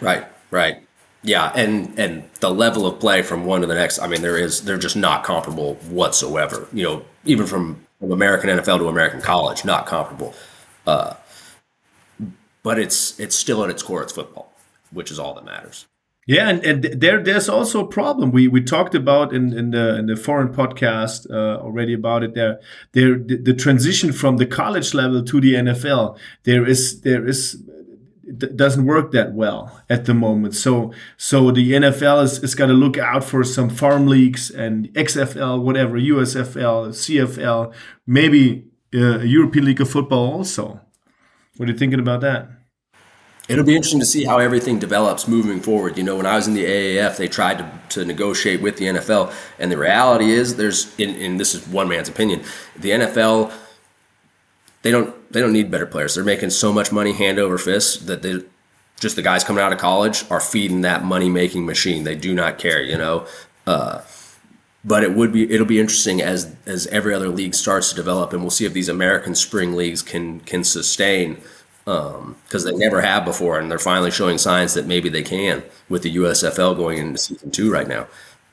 [0.00, 0.82] Right, right,
[1.22, 3.98] yeah, and and the level of play from one to the next.
[3.98, 6.66] I mean, there is they're just not comparable whatsoever.
[6.72, 10.34] You know, even from, American NFL to American college, not comparable.
[10.86, 11.14] Uh,
[12.62, 14.52] but it's it's still at its core, it's football,
[14.90, 15.86] which is all that matters.
[16.26, 18.30] Yeah, and, and there there's also a problem.
[18.30, 22.34] We we talked about in, in the in the foreign podcast uh, already about it.
[22.34, 22.60] There,
[22.92, 26.18] there the, the transition from the college level to the NFL.
[26.44, 27.62] There is there is
[28.36, 30.54] doesn't work that well at the moment.
[30.54, 34.88] So so the NFL is, is got to look out for some farm leagues and
[34.94, 37.74] XFL, whatever, USFL, CFL,
[38.06, 40.80] maybe uh, European League of Football also.
[41.56, 42.59] What are you thinking about that?
[43.50, 45.98] It'll be interesting to see how everything develops moving forward.
[45.98, 48.84] You know, when I was in the AAF, they tried to, to negotiate with the
[48.84, 52.44] NFL, and the reality is, there's, in, and this is one man's opinion,
[52.76, 53.52] the NFL,
[54.82, 56.14] they don't they don't need better players.
[56.14, 58.40] They're making so much money hand over fist that they
[59.00, 62.04] just the guys coming out of college are feeding that money making machine.
[62.04, 63.26] They do not care, you know.
[63.66, 64.02] Uh,
[64.84, 68.32] but it would be it'll be interesting as as every other league starts to develop,
[68.32, 71.38] and we'll see if these American spring leagues can can sustain
[71.90, 76.02] because they never have before, and they're finally showing signs that maybe they can with
[76.02, 78.06] the USFL going into season two right now.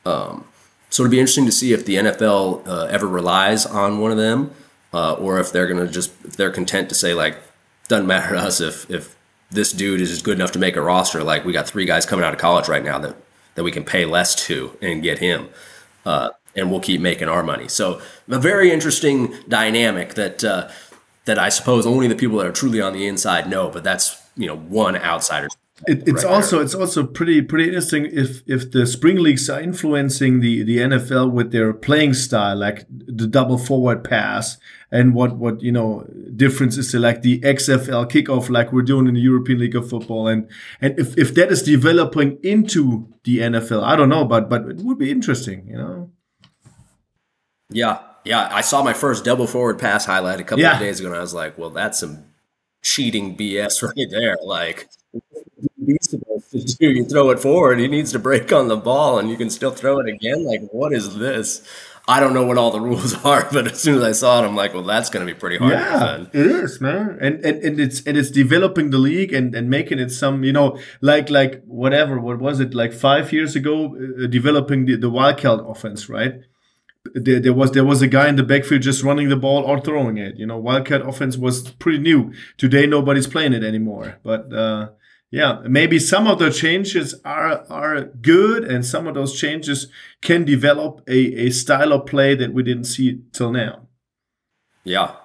[0.05, 0.45] Um,
[0.89, 4.17] so it'd be interesting to see if the NFL uh, ever relies on one of
[4.17, 4.51] them,
[4.93, 7.37] uh, or if they're gonna just if they're content to say like
[7.87, 9.15] doesn't matter to us if if
[9.51, 11.23] this dude is good enough to make a roster.
[11.23, 13.15] Like we got three guys coming out of college right now that
[13.55, 15.49] that we can pay less to and get him.
[16.05, 17.67] Uh, and we'll keep making our money.
[17.67, 20.69] So a very interesting dynamic that uh,
[21.27, 23.69] that I suppose only the people that are truly on the inside know.
[23.69, 25.47] But that's you know one outsider.
[25.85, 26.65] It, it's right also there.
[26.65, 31.31] it's also pretty pretty interesting if if the spring leagues are influencing the the NFL
[31.31, 34.57] with their playing style, like the double forward pass,
[34.91, 39.07] and what what you know difference is to like the XFL kickoff, like we're doing
[39.07, 40.49] in the European League of Football, and
[40.81, 44.77] and if if that is developing into the NFL, I don't know, but but it
[44.77, 46.09] would be interesting, you know.
[47.69, 48.49] Yeah, yeah.
[48.51, 50.73] I saw my first double forward pass highlight a couple Yeah.
[50.73, 52.25] of days ago, and I was like, "Well, that's some
[52.81, 54.87] cheating BS right there." Like,
[55.85, 59.19] he's supposed to do you throw it forward, he needs to break on the ball,
[59.19, 60.43] and you can still throw it again.
[60.45, 61.61] Like, what is this?
[62.09, 64.47] I don't know what all the rules are, but as soon as I saw it,
[64.47, 67.43] I'm like, "Well, that's going to be pretty hard Yeah, defend." it is, man, and,
[67.43, 70.79] and and it's and it's developing the league and and making it some, you know,
[71.01, 72.17] like like whatever.
[72.19, 73.95] What was it like five years ago?
[73.97, 76.35] Uh, developing the the wildcat offense, right?
[77.13, 79.79] There, there was there was a guy in the backfield just running the ball or
[79.79, 80.35] throwing it.
[80.37, 82.33] You know, Wildcat offense was pretty new.
[82.57, 84.19] Today, nobody's playing it anymore.
[84.23, 84.89] But uh,
[85.31, 89.87] yeah, maybe some of the changes are are good, and some of those changes
[90.21, 93.87] can develop a, a style of play that we didn't see till now.
[94.83, 95.15] Yeah,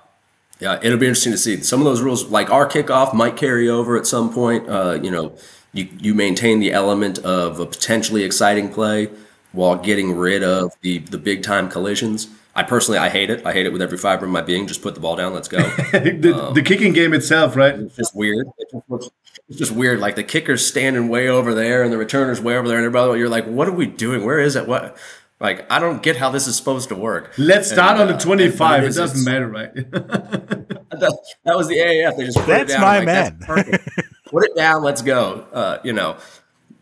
[0.60, 1.60] yeah, it'll be interesting to see.
[1.62, 4.68] Some of those rules, like our kickoff, might carry over at some point.
[4.68, 5.36] Uh, you know,
[5.72, 9.08] you you maintain the element of a potentially exciting play
[9.52, 12.28] while getting rid of the the big time collisions.
[12.54, 13.46] I personally I hate it.
[13.46, 14.66] I hate it with every fiber of my being.
[14.66, 15.32] Just put the ball down.
[15.32, 15.58] Let's go.
[15.92, 17.74] the, um, the kicking game itself, right?
[17.74, 18.46] It's just weird.
[18.58, 19.12] It's just,
[19.48, 20.00] it's just, weird.
[20.00, 23.18] Like the kicker's standing way over there and the returner's way over there, and everybody,
[23.18, 24.24] you're like, what are we doing?
[24.24, 24.66] Where is it?
[24.66, 24.98] What?
[25.42, 27.32] Like I don't get how this is supposed to work.
[27.36, 28.60] Let's start and, on the 25.
[28.60, 29.74] Uh, it, it doesn't matter, right?
[29.74, 32.16] that, that, was the AAF.
[32.16, 32.80] They just put That's it down.
[32.80, 33.38] my like, man.
[33.40, 33.84] That's
[34.26, 34.84] put it down.
[34.84, 35.44] Let's go.
[35.52, 36.16] Uh, you know,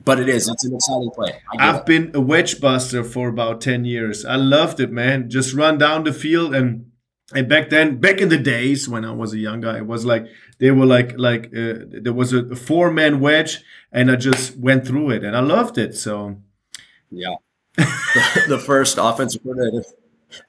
[0.04, 0.48] but it is.
[0.48, 1.40] It's an exciting play.
[1.58, 1.86] I've it.
[1.86, 4.24] been a wedge buster for about 10 years.
[4.24, 5.28] I loved it, man.
[5.28, 6.90] Just run down the field and
[7.32, 10.04] and back then, back in the days when I was a young guy, it was
[10.04, 10.26] like
[10.58, 14.86] they were like like uh, there was a, four man wedge, and I just went
[14.86, 15.94] through it, and I loved it.
[15.94, 16.40] So,
[17.08, 17.36] yeah,
[17.76, 19.84] the, the first offensive coordinator,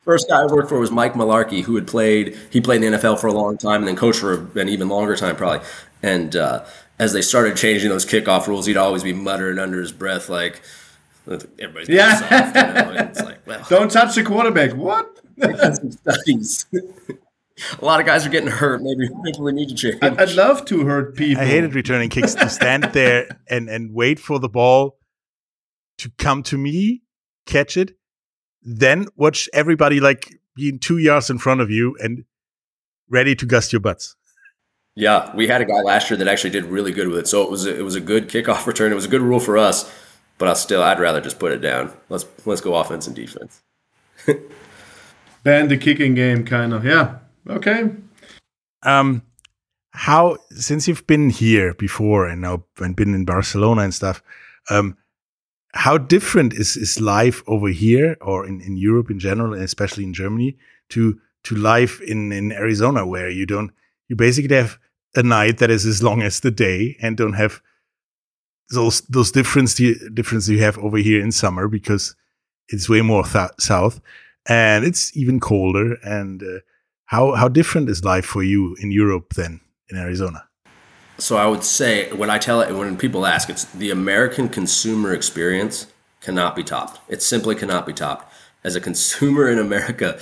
[0.01, 2.97] first guy I worked for was Mike Mularkey, who had played he played in the
[2.97, 5.65] NFL for a long time and then coached for an even longer time, probably.
[6.01, 6.65] And uh,
[7.01, 10.61] as they started changing those kickoff rules, he'd always be muttering under his breath, like,
[11.27, 12.19] everybody's yeah.
[12.19, 13.05] soft, you know?
[13.09, 14.73] it's like, well, don't touch the quarterback.
[14.73, 15.19] What?
[15.91, 16.67] studies.
[17.81, 18.83] a lot of guys are getting hurt.
[18.83, 19.97] Maybe people need to change.
[20.03, 21.41] I'd love to hurt people.
[21.41, 24.99] I hated returning kicks to stand there and, and wait for the ball
[25.97, 27.01] to come to me,
[27.47, 27.93] catch it,
[28.61, 32.25] then watch everybody like being two yards in front of you and
[33.09, 34.15] ready to gust your butts.
[34.95, 37.27] Yeah, we had a guy last year that actually did really good with it.
[37.27, 38.91] So it was a, it was a good kickoff return.
[38.91, 39.91] It was a good rule for us,
[40.37, 41.91] but I still I'd rather just put it down.
[42.09, 43.61] Let's let's go offense and defense.
[45.43, 46.85] Ban the kicking game, kind of.
[46.85, 47.17] Yeah.
[47.49, 47.89] Okay.
[48.83, 49.23] Um,
[49.91, 54.21] how since you've been here before and now and been in Barcelona and stuff,
[54.69, 54.97] um,
[55.73, 60.03] how different is is life over here or in in Europe in general, and especially
[60.03, 60.57] in Germany,
[60.89, 63.71] to to life in in Arizona, where you don't
[64.07, 64.77] you basically have
[65.15, 67.61] a night that is as long as the day and don't have
[68.69, 69.75] those those difference
[70.13, 72.15] difference you have over here in summer because
[72.69, 73.99] it's way more th- south
[74.47, 76.59] and it's even colder and uh,
[77.05, 80.47] how how different is life for you in Europe than in Arizona?
[81.17, 85.13] So I would say when I tell it when people ask it's the American consumer
[85.13, 85.87] experience
[86.21, 86.99] cannot be topped.
[87.09, 88.33] It simply cannot be topped.
[88.63, 90.19] As a consumer in America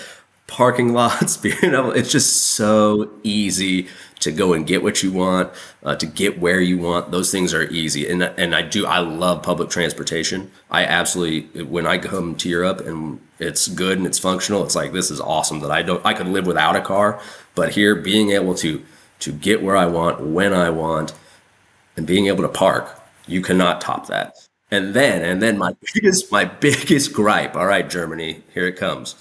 [0.50, 3.88] parking lots, being able, it's just so easy
[4.20, 5.50] to go and get what you want,
[5.84, 7.12] uh, to get where you want.
[7.12, 8.10] Those things are easy.
[8.10, 10.52] And, and I do, I love public transportation.
[10.70, 14.92] I absolutely, when I come to Europe and it's good and it's functional, it's like,
[14.92, 17.22] this is awesome that I don't, I could live without a car,
[17.56, 18.84] but here being able to,
[19.20, 21.14] to get where I want, when I want,
[21.96, 24.36] and being able to park, you cannot top that.
[24.72, 29.16] And then, and then my biggest, my biggest gripe, all right, Germany, here it comes.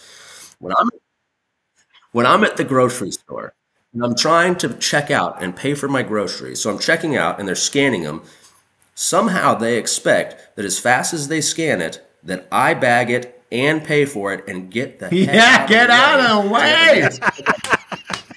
[0.59, 0.91] When I'm
[2.19, 3.55] when I'm at the grocery store
[3.93, 7.39] and I'm trying to check out and pay for my groceries, so I'm checking out
[7.39, 8.25] and they're scanning them,
[8.97, 13.85] somehow they expect that as fast as they scan it, that I bag it and
[13.85, 17.09] pay for it and get the yeah, out get out of the way.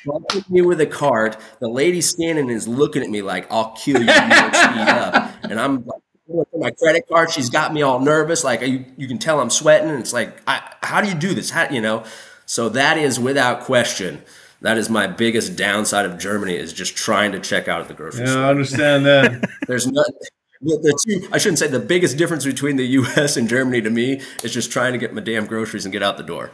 [0.06, 4.00] Bumping me with a cart, the lady scanning is looking at me like I'll kill
[4.00, 4.06] you.
[4.06, 5.86] you speed up, and I'm
[6.28, 7.32] like my credit card.
[7.32, 8.44] She's got me all nervous.
[8.44, 9.90] Like you, you can tell I'm sweating.
[9.90, 11.50] And it's like, I, how do you do this?
[11.50, 12.04] How you know?
[12.52, 14.24] So that is without question.
[14.60, 17.94] That is my biggest downside of Germany is just trying to check out at the
[17.94, 18.44] grocery yeah, store.
[18.44, 19.50] I understand that.
[19.68, 20.14] There's nothing.
[20.62, 21.30] the, the two.
[21.32, 23.38] I shouldn't say the biggest difference between the U.S.
[23.38, 26.18] and Germany to me is just trying to get my damn groceries and get out
[26.18, 26.52] the door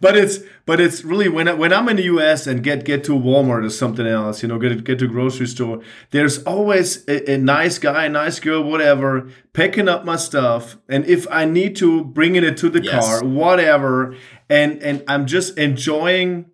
[0.00, 2.46] but it's but it's really when I, when I'm in the U.S.
[2.46, 5.46] and get get to Walmart or something else, you know, get get to a grocery
[5.46, 5.80] store.
[6.10, 11.04] There's always a, a, nice guy, a nice girl, whatever, picking up my stuff, and
[11.06, 13.04] if I need to, bringing it to the yes.
[13.04, 14.14] car, whatever,
[14.48, 16.50] and and I'm just enjoying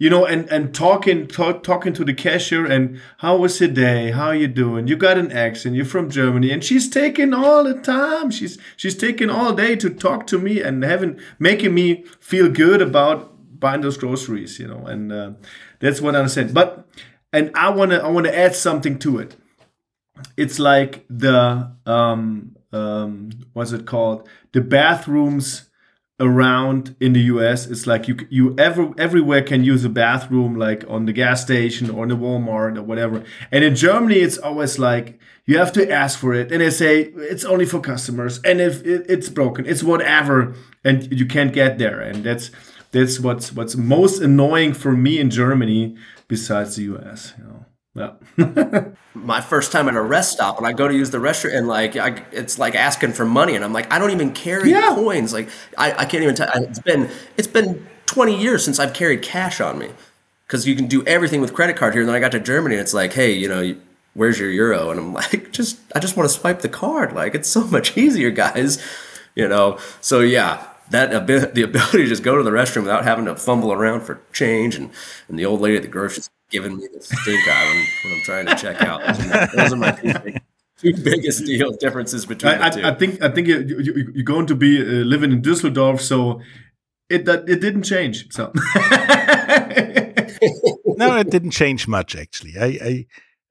[0.00, 4.10] you know, and and talking talk, talking to the cashier and how was your day?
[4.12, 4.86] How you doing?
[4.86, 5.76] You got an accent.
[5.76, 8.30] You're from Germany, and she's taking all the time.
[8.30, 12.80] She's she's taking all day to talk to me and having making me feel good
[12.80, 14.58] about buying those groceries.
[14.58, 15.32] You know, and uh,
[15.80, 16.54] that's what I understand.
[16.54, 16.88] But
[17.30, 19.36] and I wanna I wanna add something to it.
[20.34, 24.26] It's like the um um what's it called?
[24.52, 25.69] The bathrooms
[26.20, 27.66] around in the US.
[27.66, 31.90] It's like you you ever everywhere can use a bathroom, like on the gas station
[31.90, 33.24] or in the Walmart or whatever.
[33.50, 37.00] And in Germany, it's always like you have to ask for it, and they say
[37.16, 40.54] it's only for customers, and if it, it's broken, it's whatever,
[40.84, 42.00] and you can't get there.
[42.00, 42.50] And that's
[42.92, 45.96] that's what's what's most annoying for me in Germany,
[46.28, 47.32] besides the US.
[47.38, 47.66] You know.
[47.94, 48.12] Yeah.
[49.14, 51.66] my first time at a rest stop and I go to use the restroom and
[51.66, 54.94] like I, it's like asking for money and I'm like I don't even carry Yeah.
[54.94, 58.94] coins like I, I can't even tell it's been it's been 20 years since I've
[58.94, 59.90] carried cash on me
[60.46, 62.76] because you can do everything with credit card here and then I got to Germany
[62.76, 63.74] and it's like hey you know
[64.14, 67.34] where's your euro and I'm like just I just want to swipe the card like
[67.34, 68.80] it's so much easier guys
[69.34, 73.24] you know so yeah that the ability to just go to the restroom without having
[73.24, 74.90] to fumble around for change and,
[75.28, 78.12] and the old lady at the grocery store giving me the stink eye when, when
[78.18, 79.06] I'm trying to check out.
[79.06, 80.42] Those are my, those are my two, big,
[80.78, 82.82] two biggest deal differences between I, the two.
[82.86, 86.00] I, I think I think you, you, you're going to be uh, living in Düsseldorf,
[86.00, 86.40] so
[87.08, 88.32] it that it didn't change.
[88.32, 88.52] So
[90.96, 92.58] no, it didn't change much actually.
[92.58, 93.06] I I,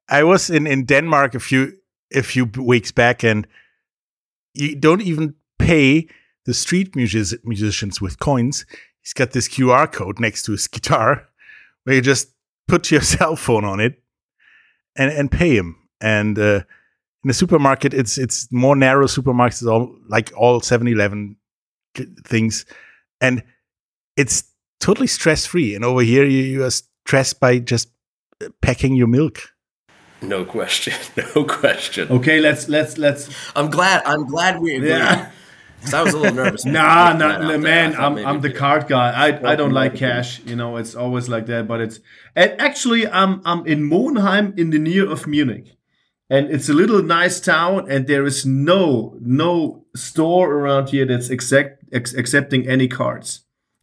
[0.09, 1.73] I was in, in Denmark a few
[2.13, 3.47] a few weeks back, and
[4.53, 6.07] you don't even pay
[6.45, 8.65] the street music, musicians with coins.
[9.01, 11.27] He's got this QR code next to his guitar,
[11.83, 12.33] where you just
[12.69, 14.01] put your cell phone on it
[14.95, 15.75] and and pay him.
[16.01, 16.61] And uh,
[17.23, 21.35] in the supermarket, it's it's more narrow supermarkets, all like all 7-Eleven
[22.25, 22.65] things,
[23.19, 23.43] and
[24.15, 24.43] it's
[24.79, 25.75] totally stress free.
[25.75, 27.89] And over here, you, you are stressed by just
[28.61, 29.39] packing your milk.
[30.21, 30.93] no question.
[31.35, 32.07] No question.
[32.09, 33.29] okay, let's let's let's.
[33.55, 34.01] I'm glad.
[34.05, 34.89] I'm glad we agree.
[34.89, 35.31] Yeah.
[35.81, 36.65] 'Cause I was a little nervous.
[36.77, 37.91] Nah, putting that nah, man.
[37.91, 39.11] I thought I'm I'm the card guy.
[39.11, 40.39] I, I don't like cash.
[40.45, 41.67] You know, it's always like that.
[41.67, 41.99] But it's
[42.35, 45.77] and actually, I'm I'm in Monheim, in the near of Munich,
[46.29, 51.29] and it's a little nice town, and there is no no store around here that's
[51.29, 53.41] exact ex- accepting any cards.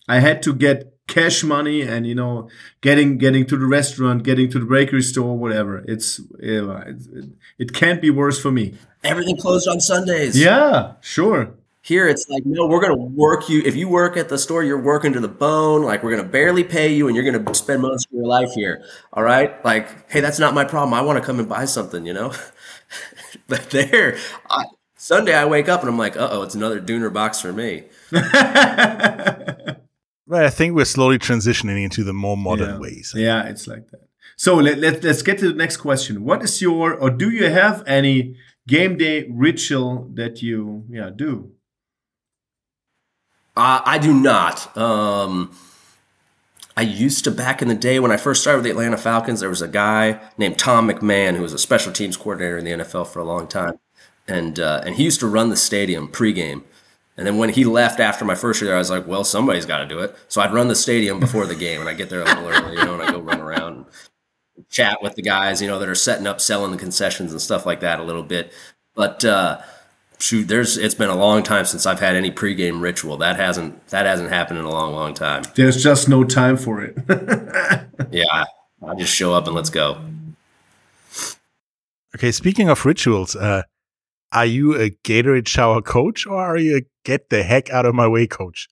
[0.09, 2.49] I had to get cash money, and you know,
[2.81, 5.83] getting getting to the restaurant, getting to the bakery store, whatever.
[5.89, 6.97] It's yeah, it,
[7.59, 8.75] it can't be worse for me.
[9.03, 10.39] Everything closed on Sundays.
[10.41, 11.55] Yeah, sure.
[11.87, 13.63] Here it's like, no, we're gonna work you.
[13.65, 15.85] If you work at the store, you're working to the bone.
[15.85, 18.85] Like we're gonna barely pay you, and you're gonna spend most of your life here.
[19.13, 20.95] All right, like, hey, that's not my problem.
[20.95, 22.33] I want to come and buy something, you know.
[23.49, 24.19] but there,
[24.51, 24.65] I,
[24.97, 27.85] Sunday, I wake up and I'm like, uh oh, it's another Döner box for me.
[30.29, 32.79] But I think we're slowly transitioning into the more modern yeah.
[32.79, 33.13] ways.
[33.15, 34.09] Yeah, it's like that.
[34.37, 36.25] So let, let, let's get to the next question.
[36.25, 41.53] What is your, or do you have any game day ritual that you yeah do?
[43.57, 44.77] Uh, I do not.
[44.77, 45.57] Um,
[46.77, 49.41] I used to back in the day when I first started with the Atlanta Falcons.
[49.41, 52.71] There was a guy named Tom McMahon who was a special teams coordinator in the
[52.73, 53.79] NFL for a long time,
[54.29, 56.65] and uh, and he used to run the stadium pregame.
[57.17, 59.79] And then when he left after my first year I was like, well, somebody's got
[59.79, 60.15] to do it.
[60.29, 62.77] So I'd run the stadium before the game, and I get there a little early,
[62.77, 63.87] you know, and I go run around,
[64.57, 67.41] and chat with the guys, you know, that are setting up, selling the concessions and
[67.41, 68.53] stuff like that a little bit.
[68.95, 69.61] But uh,
[70.19, 73.17] shoot, there's it's been a long time since I've had any pregame ritual.
[73.17, 75.45] That hasn't that hasn't happened in a long, long time.
[75.55, 76.97] There's just no time for it.
[78.13, 78.45] Yeah, I,
[78.87, 79.99] I just show up and let's go.
[82.15, 83.63] Okay, speaking of rituals, uh,
[84.33, 87.95] are you a Gatorade shower coach or are you a get the heck out of
[87.95, 88.69] my way coach?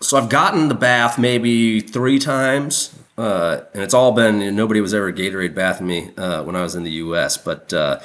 [0.00, 4.92] So I've gotten the bath maybe three times, uh, and it's all been nobody was
[4.92, 7.36] ever Gatorade bathing me uh, when I was in the U.S.
[7.36, 8.00] But uh,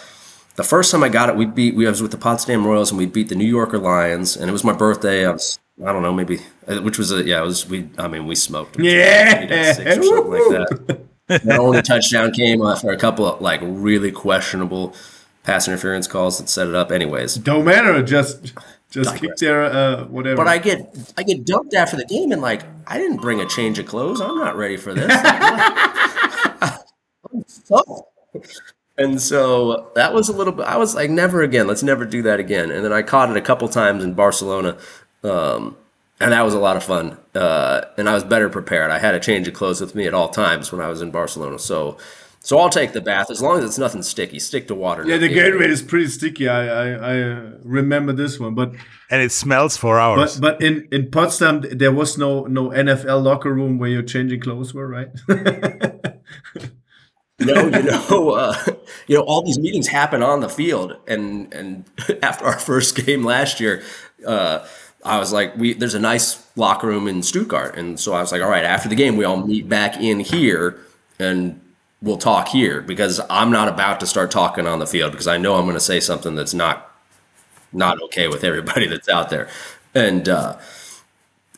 [0.61, 2.91] the first time I got it, we beat we I was with the Potsdam Royals
[2.91, 5.25] and we beat the New Yorker Lions, and it was my birthday.
[5.25, 8.07] I was I don't know maybe uh, which was a yeah it was we I
[8.07, 8.79] mean we smoked.
[8.79, 9.41] Yeah.
[9.41, 11.01] We did six or something like that.
[11.27, 14.93] The only touchdown came after a couple of like really questionable
[15.43, 16.91] pass interference calls that set it up.
[16.91, 18.03] Anyways, Don't matter.
[18.03, 18.51] Just
[18.89, 20.35] just kick their uh, whatever.
[20.35, 23.47] But I get I get dumped after the game and like I didn't bring a
[23.47, 24.19] change of clothes.
[24.19, 25.09] I'm not ready for this.
[26.61, 26.73] Like,
[27.33, 28.70] I'm fucked.
[29.03, 30.65] And so that was a little bit.
[30.65, 31.67] I was like, never again.
[31.67, 32.71] Let's never do that again.
[32.71, 34.77] And then I caught it a couple times in Barcelona,
[35.23, 35.75] um,
[36.19, 37.17] and that was a lot of fun.
[37.33, 38.91] Uh, and I was better prepared.
[38.91, 41.11] I had a change of clothes with me at all times when I was in
[41.11, 41.59] Barcelona.
[41.59, 41.97] So.
[42.43, 44.39] So I'll take the bath as long as it's nothing sticky.
[44.39, 45.05] Stick to water.
[45.05, 45.59] yeah, the Gatorade.
[45.59, 46.49] Gatorade is pretty sticky.
[46.49, 48.73] I I, I uh, remember this one, but
[49.11, 50.39] And it smells for hours.
[50.39, 54.39] but but in in Potsdam there was no no NFL locker room where your changing
[54.41, 55.09] clothes were, right?
[57.41, 58.55] No, you know, uh,
[59.07, 61.85] you know, all these meetings happen on the field, and and
[62.23, 63.83] after our first game last year,
[64.25, 64.65] uh,
[65.03, 68.31] I was like, we there's a nice locker room in Stuttgart, and so I was
[68.31, 70.79] like, all right, after the game, we all meet back in here,
[71.19, 71.59] and
[72.01, 75.37] we'll talk here because I'm not about to start talking on the field because I
[75.37, 76.91] know I'm going to say something that's not
[77.73, 79.49] not okay with everybody that's out there,
[79.95, 80.29] and.
[80.29, 80.57] Uh,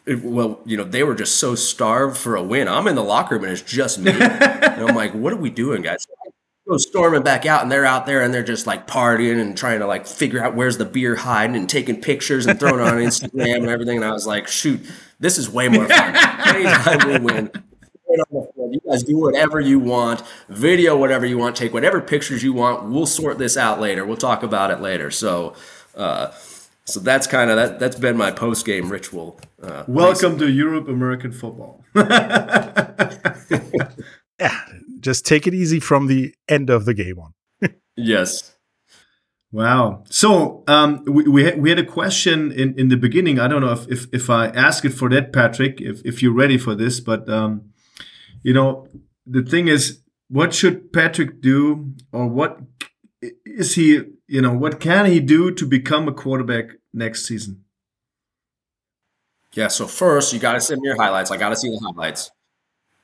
[0.06, 2.68] well, you know, they were just so starved for a win.
[2.68, 4.12] I'm in the locker room and it's just me.
[4.12, 6.06] and I'm like, what are we doing, guys?
[6.68, 9.80] Go storming back out, and they're out there and they're just like partying and trying
[9.80, 12.98] to like figure out where's the beer hiding and taking pictures and throwing it on
[13.00, 13.98] Instagram and everything.
[13.98, 14.80] And I was like, shoot,
[15.20, 16.16] this is way more fun.
[16.56, 17.52] Anytime we win.
[18.10, 22.90] You guys do whatever you want, video whatever you want, take whatever pictures you want.
[22.90, 24.06] We'll sort this out later.
[24.06, 25.12] We'll talk about it later.
[25.12, 25.56] So,
[25.96, 26.32] uh,
[26.86, 27.80] so that's kind of that.
[27.80, 29.40] That's been my post game ritual.
[29.62, 31.84] Uh, Welcome to Europe American football.
[34.40, 34.60] Yeah,
[35.00, 37.34] just take it easy from the end of the game on.
[37.96, 38.56] yes.
[39.52, 40.04] Wow.
[40.10, 43.40] So um, we we had, we had a question in, in the beginning.
[43.40, 46.34] I don't know if, if, if I ask it for that, Patric, if, if you're
[46.34, 47.00] ready for this.
[47.00, 47.70] But um,
[48.42, 48.88] you know,
[49.28, 52.60] the thing is, what should Patric do, or what
[53.46, 54.02] is he?
[54.34, 57.66] You know, what can he do to become a quarterback next season?
[59.54, 59.68] Yeah.
[59.68, 61.30] So first, you got to send me your highlights.
[61.30, 62.32] I got to see the highlights.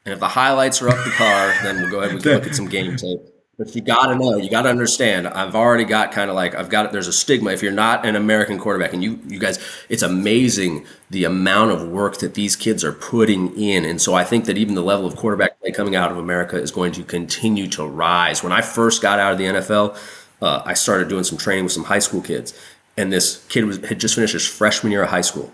[0.05, 2.15] And if the highlights are up the car, then we'll go ahead.
[2.15, 3.19] And look at some game tape.
[3.59, 5.27] But you got to know, you got to understand.
[5.27, 6.91] I've already got kind of like I've got.
[6.91, 10.88] There's a stigma if you're not an American quarterback, and you, you guys, it's amazing
[11.11, 13.86] the amount of work that these kids are putting in.
[13.86, 16.55] And so I think that even the level of quarterback play coming out of America
[16.55, 18.41] is going to continue to rise.
[18.41, 21.73] When I first got out of the NFL, uh, I started doing some training with
[21.73, 22.53] some high school kids,
[22.97, 25.51] and this kid was had just finished his freshman year of high school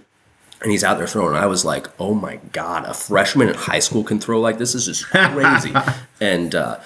[0.62, 1.36] and he's out there throwing.
[1.36, 4.58] And I was like, oh my god, a freshman in high school can throw like
[4.58, 4.74] this.
[4.74, 5.74] This is crazy.
[6.20, 6.80] and uh,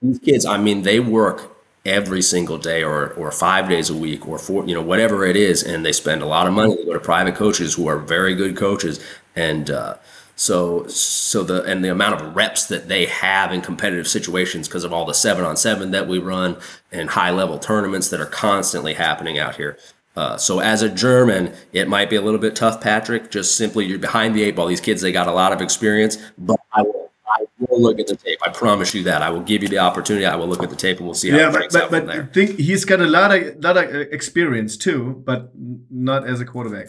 [0.00, 4.28] these kids, I mean, they work every single day or or five days a week
[4.28, 6.76] or four, you know, whatever it is, and they spend a lot of money.
[6.76, 9.00] They go to private coaches who are very good coaches,
[9.34, 9.94] and uh,
[10.38, 14.84] so so the and the amount of reps that they have in competitive situations because
[14.84, 16.56] of all the seven on seven that we run
[16.92, 19.76] and high level tournaments that are constantly happening out here.
[20.16, 23.30] Uh, so as a German, it might be a little bit tough, Patric.
[23.30, 24.66] Just simply you're behind the eight ball.
[24.68, 28.06] These kids, they got a lot of experience, but I will, I will look at
[28.08, 28.38] the tape.
[28.44, 29.22] I promise you that.
[29.22, 30.24] I will give you the opportunity.
[30.26, 31.90] I will look at the tape and we'll see how Yeah, it breaks but, out
[31.90, 32.26] from but I there.
[32.32, 35.50] think he's got a lot of lot of uh, experience too, but
[35.90, 36.88] not as a quarterback.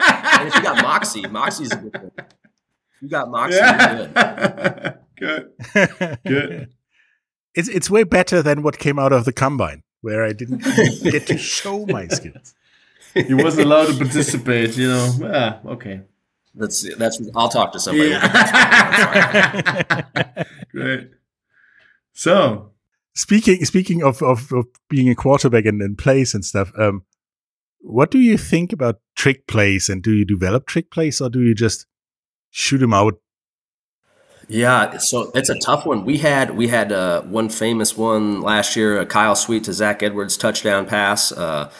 [0.00, 2.12] And if you got Moxie, Moxie's a good one.
[3.00, 5.50] You got Moxie, you're good.
[5.74, 6.18] good.
[6.26, 6.68] Good.
[7.52, 10.62] It's it's way better than what came out of the combine, where I didn't
[11.02, 12.54] get to show my skills.
[13.12, 15.12] He wasn't allowed to participate, you know.
[15.24, 16.02] Ah, okay.
[16.54, 17.20] That's that's.
[17.34, 18.14] I'll talk to somebody.
[20.70, 21.10] Great.
[22.12, 22.70] So,
[23.14, 27.02] Speaking speaking of, of, of being a quarterback and, and plays and stuff, um,
[27.80, 29.88] what do you think about trick plays?
[29.88, 31.86] And do you develop trick plays, or do you just
[32.50, 33.20] shoot him out?
[34.48, 36.04] Yeah, so it's a tough one.
[36.04, 40.02] We had we had uh, one famous one last year, a Kyle Sweet to Zach
[40.02, 41.70] Edwards touchdown pass, uh,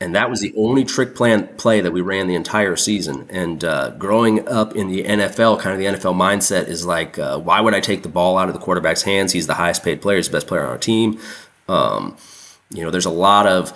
[0.00, 3.28] and that was the only trick plan play that we ran the entire season.
[3.30, 7.38] And uh, growing up in the NFL, kind of the NFL mindset is like, uh,
[7.38, 9.32] why would I take the ball out of the quarterback's hands?
[9.32, 11.20] He's the highest paid player, he's the best player on our team.
[11.68, 12.16] Um,
[12.70, 13.72] you know, there's a lot of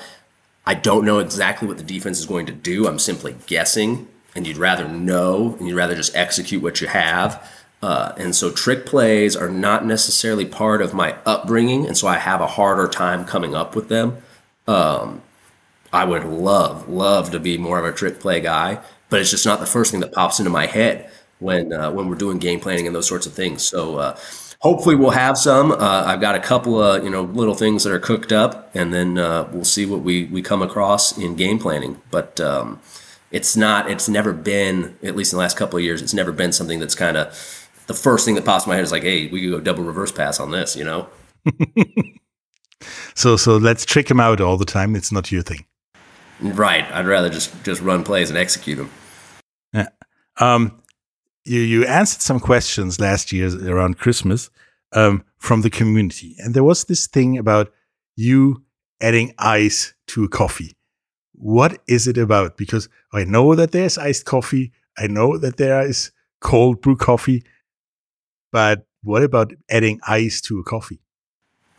[0.67, 2.89] I don't know exactly what the defense is going to do.
[2.89, 7.49] I'm simply guessing, and you'd rather know, and you'd rather just execute what you have.
[7.83, 12.19] Uh, and so trick plays are not necessarily part of my upbringing, and so I
[12.19, 14.19] have a harder time coming up with them.
[14.69, 15.23] Um,
[15.93, 18.81] I would love, love to be more of a trick play guy,
[19.11, 22.09] but it's just not the first thing that pops into my head when uh, when
[22.09, 23.63] we're doing game planning and those sorts of things.
[23.63, 24.19] So uh,
[24.61, 25.73] hopefully we'll have some.
[25.73, 28.95] Uh, I've got a couple of you know little things that are cooked up, and
[28.95, 32.01] then uh, we'll see what we we come across in game planning.
[32.11, 32.81] But um,
[33.33, 33.91] it's not.
[33.91, 36.79] It's never been, at least in the last couple of years, it's never been something
[36.79, 39.41] that's kind of the first thing that pops in my head is like, hey, we
[39.41, 41.09] could go double reverse pass on this, you know.
[43.15, 44.97] So so let's trick him out all the time.
[44.97, 45.67] It's not your thing.
[46.41, 46.91] Right.
[46.93, 48.91] I'd rather just just run plays and execute them.
[49.73, 49.89] Yeah.
[50.39, 50.83] Um,
[51.45, 54.51] you you answered some questions last year around Christmas
[54.93, 57.73] um, from the community, and there was this thing about
[58.17, 58.65] you
[59.01, 60.77] adding ice to a coffee.
[61.43, 62.57] What is it about?
[62.57, 64.71] Because I know that there's iced coffee.
[64.97, 67.43] I know that there is cold brew coffee,
[68.53, 71.01] but what about adding ice to a coffee?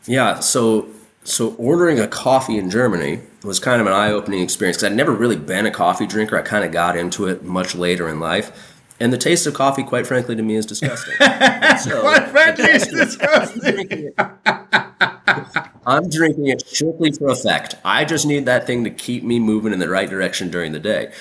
[0.06, 0.86] Yeah, so
[1.22, 5.12] so ordering a coffee in Germany was kind of an eye-opening experience because I'd never
[5.12, 6.36] really been a coffee drinker.
[6.36, 9.82] I kind of got into it much later in life, and the taste of coffee,
[9.82, 11.14] quite frankly, to me is disgusting.
[11.78, 14.12] So- quite frankly, it's disgusting.
[15.86, 17.76] I'm drinking it strictly for effect.
[17.84, 20.80] I just need that thing to keep me moving in the right direction during the
[20.80, 21.12] day.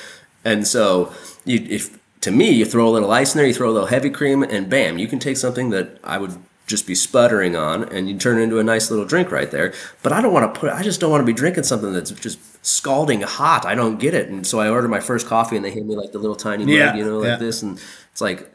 [0.45, 1.13] And so,
[1.45, 3.87] you, if to me, you throw a little ice in there, you throw a little
[3.87, 7.83] heavy cream, and bam, you can take something that I would just be sputtering on,
[7.83, 9.73] and you turn it into a nice little drink right there.
[10.01, 10.71] But I don't want to put.
[10.71, 13.65] I just don't want to be drinking something that's just scalding hot.
[13.65, 15.95] I don't get it, and so I order my first coffee, and they hand me
[15.95, 17.35] like the little tiny Yeah, mug, you know, like yeah.
[17.35, 17.77] this, and
[18.11, 18.49] it's like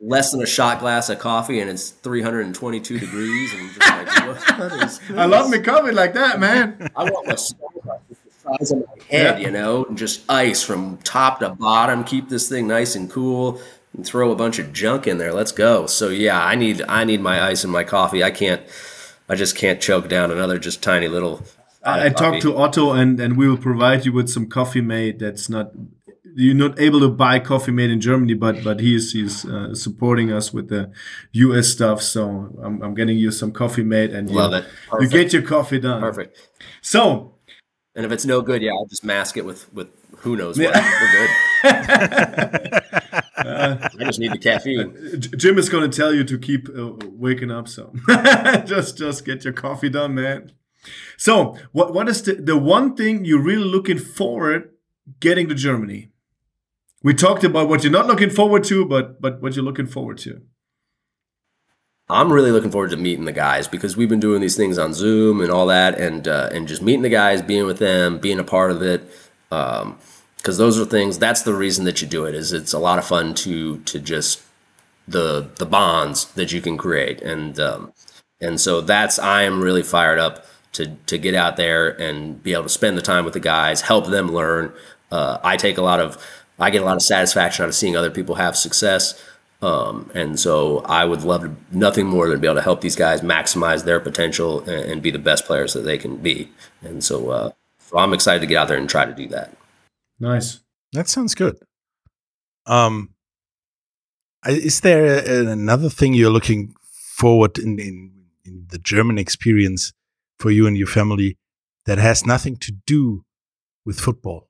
[0.00, 4.82] less than a shot glass of coffee, and it's 322 degrees, and just like what
[4.84, 6.90] is I love me coffee like that, man.
[6.96, 8.16] I want my Starbucks the
[8.58, 9.46] size of my head, Yeah.
[9.46, 12.04] you know, and just ice from top to bottom.
[12.04, 13.60] Keep this thing nice and cool,
[13.94, 15.32] and throw a bunch of junk in there.
[15.32, 15.86] Let's go.
[15.86, 18.24] So yeah, I need I need my ice and my coffee.
[18.24, 18.62] I can't.
[19.28, 21.42] I just can't choke down another just tiny little.
[21.84, 25.18] I, I talked to Otto, and and we will provide you with some coffee made
[25.20, 25.70] That's not
[26.34, 29.74] you're not able to buy coffee made in Germany, but but he is he's uh,
[29.74, 30.90] supporting us with the
[31.32, 31.68] U.S.
[31.68, 32.02] stuff.
[32.02, 34.64] So I'm, I'm getting you some coffee made, and you, Love it.
[35.00, 36.00] you get your coffee done.
[36.00, 36.38] Perfect.
[36.80, 37.34] So
[37.94, 40.74] And if it's no good, yeah, I'll just mask it with with who knows what.
[40.74, 41.30] We're good.
[43.42, 45.20] I just need the caffeine.
[45.20, 47.68] Jim is going to tell you to keep uh, waking up.
[47.68, 47.92] So
[48.64, 50.52] just just get your coffee done, man.
[51.16, 54.70] So what what is the the one thing you're really looking forward
[55.20, 56.10] getting to Germany?
[57.02, 60.18] We talked about what you're not looking forward to, but but what you're looking forward
[60.18, 60.42] to.
[62.10, 64.92] I'm really looking forward to meeting the guys because we've been doing these things on
[64.92, 68.38] Zoom and all that, and uh, and just meeting the guys, being with them, being
[68.38, 69.02] a part of it.
[69.48, 71.18] Because those are things.
[71.18, 72.34] That's the reason that you do it.
[72.34, 74.42] Is it's a lot of fun to to just
[75.06, 77.92] the the bonds that you can create, and um,
[78.40, 82.52] and so that's I am really fired up to to get out there and be
[82.52, 84.72] able to spend the time with the guys, help them learn.
[85.10, 86.24] Uh, I take a lot of
[86.60, 89.20] I get a lot of satisfaction out of seeing other people have success.
[89.62, 92.80] Um, and so I would love to, nothing more than to be able to help
[92.80, 96.50] these guys maximize their potential and, and be the best players that they can be.
[96.82, 97.50] And so, uh,
[97.88, 99.56] so I'm excited to get out there and try to do that.
[100.18, 100.60] Nice.
[100.92, 101.58] That sounds good.
[102.66, 103.10] Um,
[104.46, 106.74] is there a, another thing you're looking
[107.16, 109.92] forward in, in in the German experience
[110.38, 111.36] for you and your family
[111.86, 113.24] that has nothing to do
[113.84, 114.49] with football?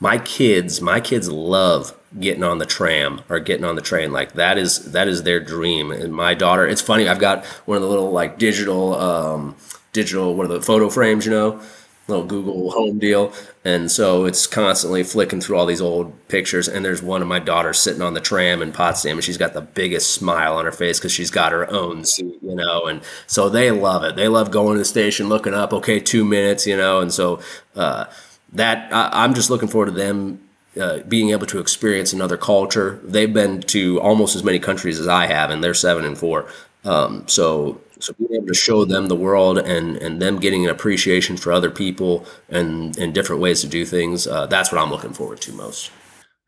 [0.00, 4.12] My kids my kids love getting on the tram or getting on the train.
[4.12, 5.92] Like that is that is their dream.
[5.92, 9.56] And my daughter it's funny i've got one of the little like digital um
[9.92, 11.60] digital what are the photo frames you know
[12.08, 13.32] little google home deal.
[13.64, 16.66] And so it's constantly flicking through all these old pictures.
[16.68, 19.52] And there's one of my daughters sitting on the tram in potsdam and she's got
[19.54, 22.86] the biggest smile on her face because she's got her own seat you know?
[22.86, 24.16] And so they love it.
[24.16, 27.00] They love going to the station looking up okay two minutes you know?
[27.00, 27.40] And so
[27.76, 28.06] uh
[28.52, 30.40] that I, I'm just looking forward to them
[30.80, 33.00] uh, being able to experience another culture.
[33.02, 36.46] They've been to almost as many countries as I have, and they're seven and four.
[36.84, 40.70] Um, so, so being able to show them the world and and them getting an
[40.70, 44.26] appreciation for other people and and different ways to do things.
[44.26, 45.90] Uh, that's what I'm looking forward to most.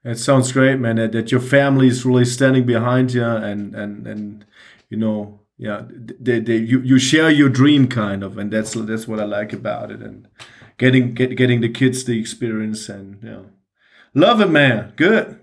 [0.05, 0.97] It sounds great, man.
[0.97, 4.45] That, that your family is really standing behind you, and and and
[4.89, 9.07] you know, yeah, they, they you you share your dream kind of, and that's that's
[9.07, 10.29] what I like about it, and
[10.79, 13.41] getting get, getting the kids the experience, and yeah,
[14.15, 14.93] love it, man.
[14.97, 15.39] Good.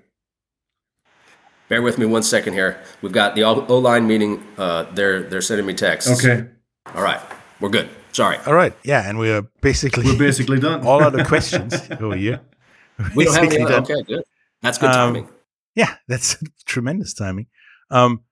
[1.67, 2.81] Bear with me one second here.
[3.01, 4.43] We've got the O line meeting.
[4.57, 6.23] Uh, they're they're sending me texts.
[6.23, 6.47] Okay,
[6.95, 7.21] All right,
[7.59, 7.89] we're good.
[8.11, 10.81] Sorry, All right, yeah, and we are basically we're basically done.
[10.87, 12.41] all other questions over here.
[13.15, 13.57] we don't have any.
[13.65, 13.83] Done.
[13.83, 14.23] Okay, good.
[14.63, 15.29] That's good Um, timing.
[15.75, 17.45] Yeah, that's tremendous timing.
[17.91, 18.23] Um,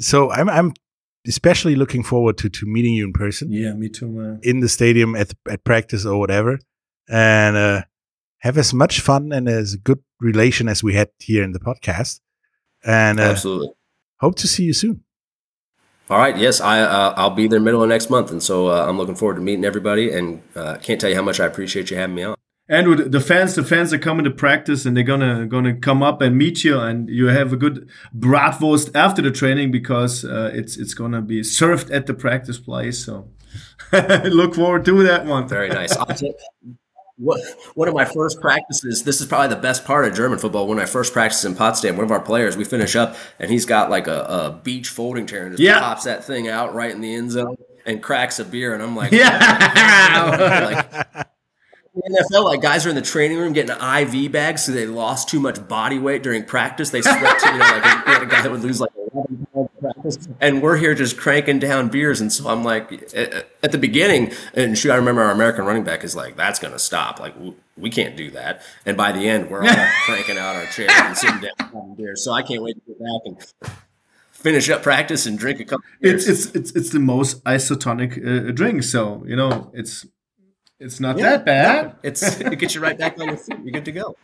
[0.00, 0.72] so I'm I'm
[1.26, 4.40] especially looking forward to to meeting you in person yeah, me too, man.
[4.42, 6.58] in the stadium at at practice or whatever,
[7.08, 7.82] and uh,
[8.38, 12.20] have as much fun and as good relation as we had here in the podcast.
[12.84, 13.70] And uh, Absolutely.
[14.20, 15.04] hope to see you soon.
[16.10, 16.36] All right.
[16.36, 19.14] Yes, I uh, I'll be there middle of next month, and so uh, I'm looking
[19.14, 20.12] forward to meeting everybody.
[20.12, 22.36] And uh, can't tell you how much I appreciate you having me on.
[22.68, 26.22] Andrew, the fans, the fans are coming to practice, and they're gonna gonna come up
[26.22, 30.76] and meet you, and you have a good bratwurst after the training because uh, it's
[30.76, 33.04] it's gonna be served at the practice place.
[33.04, 33.28] So
[33.92, 35.48] look forward to that one.
[35.48, 35.96] Very nice.
[37.18, 37.40] What,
[37.74, 40.66] one of my first practices, this is probably the best part of German football.
[40.66, 43.66] When I first practiced in Potsdam, one of our players, we finish up and he's
[43.66, 45.78] got like a, a beach folding chair and just Yeah.
[45.78, 47.56] pops that thing out right in the end zone
[47.86, 48.72] and cracks a beer.
[48.74, 50.80] And I'm like, Yeah.
[51.14, 51.26] like,
[51.94, 54.86] in the NFL, like guys are in the training room getting IV bags so they
[54.86, 56.90] lost too much body weight during practice.
[56.90, 59.70] They sweat too, you know, like had a guy that would lose like 11 pounds
[59.78, 62.20] practice, and we're here just cranking down beers.
[62.20, 66.02] And so I'm like, at the beginning, and shoot, I remember our American running back
[66.02, 67.20] is like, that's going to stop.
[67.20, 67.34] Like
[67.76, 68.62] we, can't do that.
[68.86, 72.24] And by the end, we're all cranking out our chairs and sitting down having beers.
[72.24, 73.76] So I can't wait to get back and
[74.30, 75.84] finish up practice and drink a couple.
[76.00, 80.06] it's it's it's it's the most isotonic uh, drink, so you know it's
[80.82, 81.30] it's not Yeah.
[81.30, 81.96] that bad.
[82.02, 83.58] It's it gets you right back on your feet.
[83.62, 84.16] You're good to go.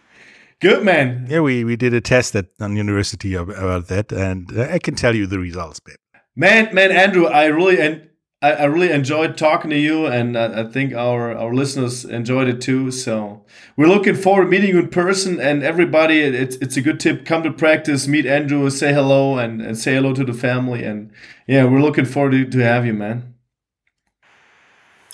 [0.61, 1.27] Good man.
[1.31, 5.15] Yeah, we, we did a test at on university about that, and I can tell
[5.15, 5.97] you the results, babe.
[6.35, 8.09] Man, man, Andrew, I really and
[8.41, 12.49] I, I, really enjoyed talking to you, and I, I, think our our listeners enjoyed
[12.49, 12.91] it too.
[12.93, 13.45] So
[13.77, 15.41] we're looking forward to meeting you in person.
[15.41, 17.25] And everybody, it's it's a good tip.
[17.25, 20.85] Come to practice, meet Andrew, say hello, and, and say hello to the family.
[20.85, 21.11] And
[21.49, 23.35] yeah, we're looking forward to, to have you, man.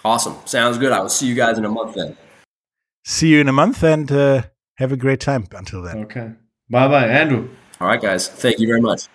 [0.04, 0.36] Awesome.
[0.44, 0.92] Sounds good.
[0.92, 2.16] I will see you guys in a month then.
[3.04, 4.10] See you in a month, and.
[4.10, 4.42] Uh
[4.76, 6.04] have a great time until then.
[6.04, 6.32] Okay.
[6.68, 7.48] Bye bye, Andrew.
[7.80, 8.28] All right, guys.
[8.28, 9.08] Thank you very much.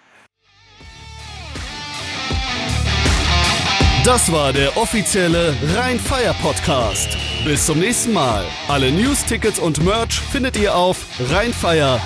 [4.05, 7.17] Das war der offizielle Rhein-Fire Podcast.
[7.43, 8.45] Bis zum nächsten Mal.
[8.67, 11.99] Alle News, Tickets und Merch findet ihr auf rheinfire.de.